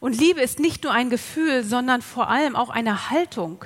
[0.00, 3.64] Und Liebe ist nicht nur ein Gefühl, sondern vor allem auch eine Haltung.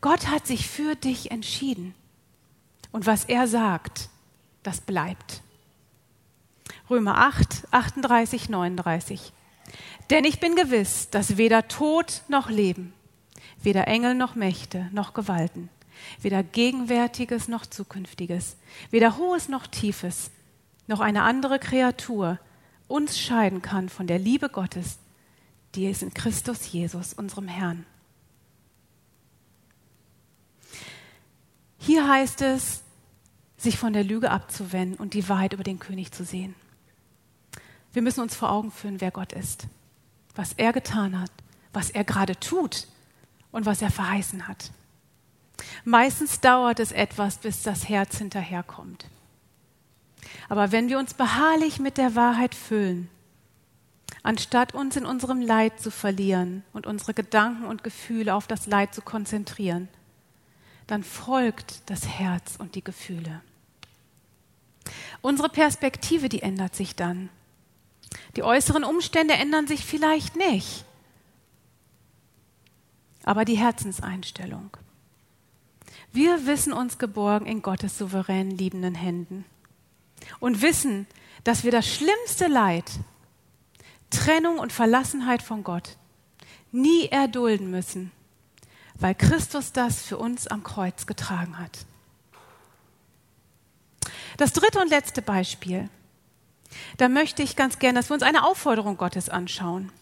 [0.00, 1.94] Gott hat sich für dich entschieden.
[2.92, 4.08] Und was er sagt,
[4.62, 5.42] das bleibt.
[6.88, 9.32] Römer 8, 38, 39.
[10.10, 12.92] Denn ich bin gewiss, dass weder Tod noch Leben,
[13.62, 15.68] weder Engel noch Mächte noch Gewalten,
[16.20, 18.56] weder Gegenwärtiges noch Zukünftiges,
[18.90, 20.30] weder Hohes noch Tiefes,
[20.86, 22.38] noch eine andere Kreatur
[22.88, 24.98] uns scheiden kann von der Liebe Gottes,
[25.74, 27.84] die ist in Christus Jesus, unserem Herrn.
[31.78, 32.82] Hier heißt es,
[33.56, 36.54] sich von der Lüge abzuwenden und die Wahrheit über den König zu sehen.
[37.92, 39.66] Wir müssen uns vor Augen führen, wer Gott ist,
[40.34, 41.30] was er getan hat,
[41.72, 42.88] was er gerade tut
[43.52, 44.70] und was er verheißen hat.
[45.84, 49.06] Meistens dauert es etwas, bis das Herz hinterherkommt.
[50.48, 53.08] Aber wenn wir uns beharrlich mit der Wahrheit füllen,
[54.22, 58.94] anstatt uns in unserem Leid zu verlieren und unsere Gedanken und Gefühle auf das Leid
[58.94, 59.88] zu konzentrieren,
[60.86, 63.40] dann folgt das Herz und die Gefühle.
[65.20, 67.28] Unsere Perspektive, die ändert sich dann.
[68.36, 70.84] Die äußeren Umstände ändern sich vielleicht nicht,
[73.24, 74.76] aber die Herzenseinstellung.
[76.16, 79.44] Wir wissen uns geborgen in Gottes souveränen, liebenden Händen
[80.40, 81.06] und wissen,
[81.44, 82.90] dass wir das schlimmste Leid,
[84.08, 85.98] Trennung und Verlassenheit von Gott
[86.72, 88.12] nie erdulden müssen,
[88.94, 91.84] weil Christus das für uns am Kreuz getragen hat.
[94.38, 95.90] Das dritte und letzte Beispiel.
[96.96, 99.92] Da möchte ich ganz gern, dass wir uns eine Aufforderung Gottes anschauen.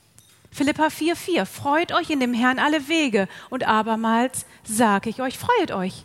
[0.54, 5.72] Philippa 4,4 Freut euch in dem Herrn alle Wege und abermals sage ich euch, freut
[5.72, 6.04] euch.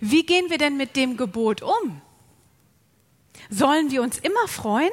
[0.00, 2.02] Wie gehen wir denn mit dem Gebot um?
[3.50, 4.90] Sollen wir uns immer freuen?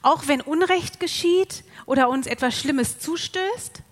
[0.00, 3.82] Auch wenn Unrecht geschieht oder uns etwas Schlimmes zustößt?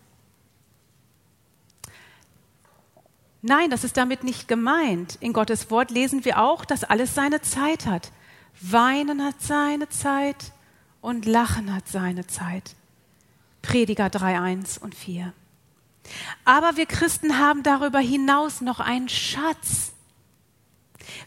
[3.43, 5.18] Nein, das ist damit nicht gemeint.
[5.20, 8.11] In Gottes Wort lesen wir auch, dass alles seine Zeit hat.
[8.59, 10.53] Weinen hat seine Zeit
[11.03, 12.74] und Lachen hat seine Zeit.
[13.67, 15.33] Prediger 3, 1 und 4.
[16.45, 19.93] Aber wir Christen haben darüber hinaus noch einen Schatz.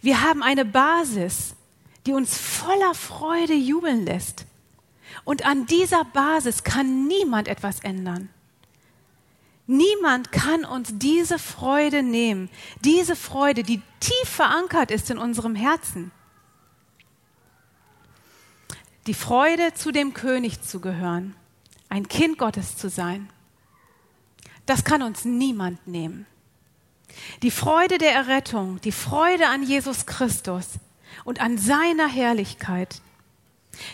[0.02, 1.56] Wir haben eine Basis,
[2.06, 4.46] die uns voller Freude jubeln lässt.
[5.26, 8.30] Und an dieser Basis kann niemand etwas ändern.
[9.68, 12.50] Niemand kann uns diese Freude nehmen,
[12.86, 16.12] diese Freude, die tief verankert ist in unserem Herzen.
[19.08, 21.36] Die Freude, zu dem König zu gehören,
[21.90, 23.30] ein Kind Gottes zu sein,
[24.66, 26.28] das kann uns niemand nehmen.
[27.42, 30.68] Die Freude der Errettung, die Freude an Jesus Christus
[31.26, 33.02] und an seiner Herrlichkeit,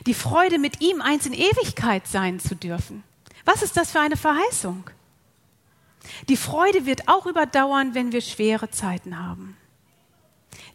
[0.06, 3.04] die Freude, mit ihm eins in Ewigkeit sein zu dürfen.
[3.46, 4.89] Was ist das für eine Verheißung?
[6.28, 9.58] Die Freude wird auch überdauern, wenn wir schwere Zeiten haben.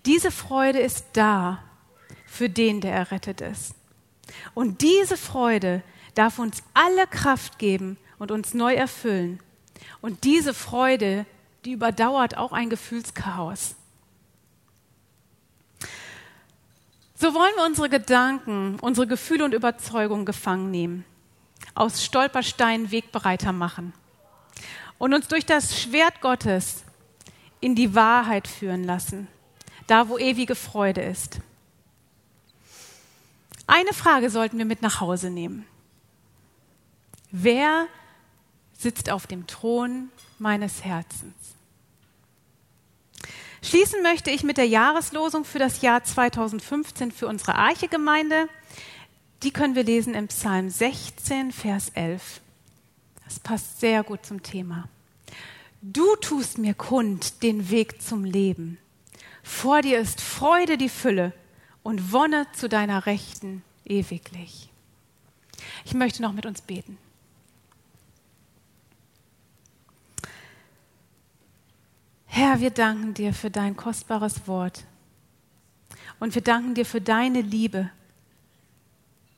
[0.06, 1.62] Diese Freude ist da
[2.26, 3.74] für den, der errettet ist.
[4.54, 5.82] Und diese Freude
[6.14, 9.40] darf uns alle Kraft geben und uns neu erfüllen.
[10.00, 11.26] Und diese Freude,
[11.64, 13.74] die überdauert auch ein Gefühlschaos.
[17.14, 21.04] So wollen wir unsere Gedanken, unsere Gefühle und Überzeugungen gefangen nehmen,
[21.74, 23.92] aus Stolpersteinen Wegbereiter machen
[24.96, 26.84] und uns durch das Schwert Gottes
[27.60, 29.28] in die Wahrheit führen lassen,
[29.86, 31.40] da wo ewige Freude ist.
[33.66, 35.66] Eine Frage sollten wir mit nach Hause nehmen.
[37.32, 37.86] Wer
[38.76, 41.34] sitzt auf dem Thron meines Herzens?
[43.62, 48.48] Schließen möchte ich mit der Jahreslosung für das Jahr 2015 für unsere Arche-Gemeinde.
[49.42, 52.40] Die können wir lesen im Psalm 16, Vers 11.
[53.24, 54.88] Das passt sehr gut zum Thema.
[55.82, 58.78] Du tust mir kund den Weg zum Leben.
[59.42, 61.32] Vor dir ist Freude die Fülle
[61.82, 64.68] und Wonne zu deiner Rechten ewiglich.
[65.84, 66.98] Ich möchte noch mit uns beten.
[72.32, 74.84] Herr, wir danken dir für dein kostbares Wort
[76.20, 77.90] und wir danken dir für deine Liebe.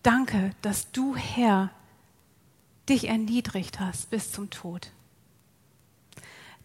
[0.03, 1.70] Danke, dass du, Herr,
[2.90, 4.93] dich erniedrigt hast bis zum Tod.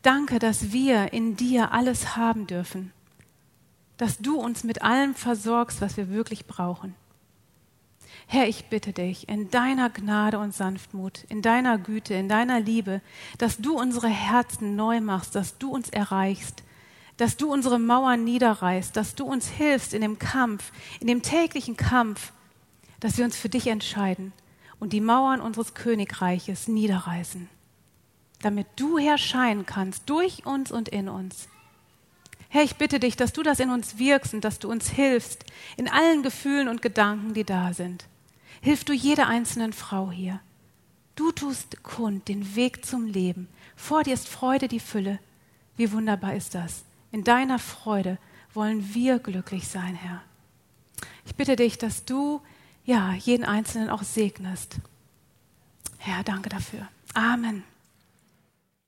[0.01, 2.91] Danke, dass wir in dir alles haben dürfen,
[3.95, 6.93] dass du uns mit allem versorgst, was wir wirklich brauchen.
[8.29, 13.01] Herr, ich bitte dich in deiner Gnade und Sanftmut, in deiner Güte, in deiner Liebe,
[13.37, 16.63] dass du unsere Herzen neu machst, dass du uns erreichst,
[17.15, 21.77] dass du unsere Mauern niederreißt, dass du uns hilfst in dem Kampf, in dem täglichen
[21.77, 22.33] Kampf,
[22.99, 24.33] dass wir uns für dich entscheiden
[24.77, 27.47] und die Mauern unseres Königreiches niederreißen,
[28.41, 31.47] damit du herscheinen kannst durch uns und in uns.
[32.49, 35.45] Herr, ich bitte dich, dass du das in uns wirkst und dass du uns hilfst
[35.77, 38.05] in allen Gefühlen und Gedanken, die da sind.
[38.61, 40.39] Hilf du jeder einzelnen Frau hier.
[41.15, 43.47] Du tust kund den Weg zum Leben.
[43.75, 45.19] Vor dir ist Freude die Fülle.
[45.75, 46.83] Wie wunderbar ist das.
[47.11, 48.17] In deiner Freude
[48.53, 50.21] wollen wir glücklich sein, Herr.
[51.25, 52.41] Ich bitte dich, dass du
[52.85, 54.77] ja jeden Einzelnen auch segnest.
[55.97, 56.87] Herr, danke dafür.
[57.13, 57.63] Amen.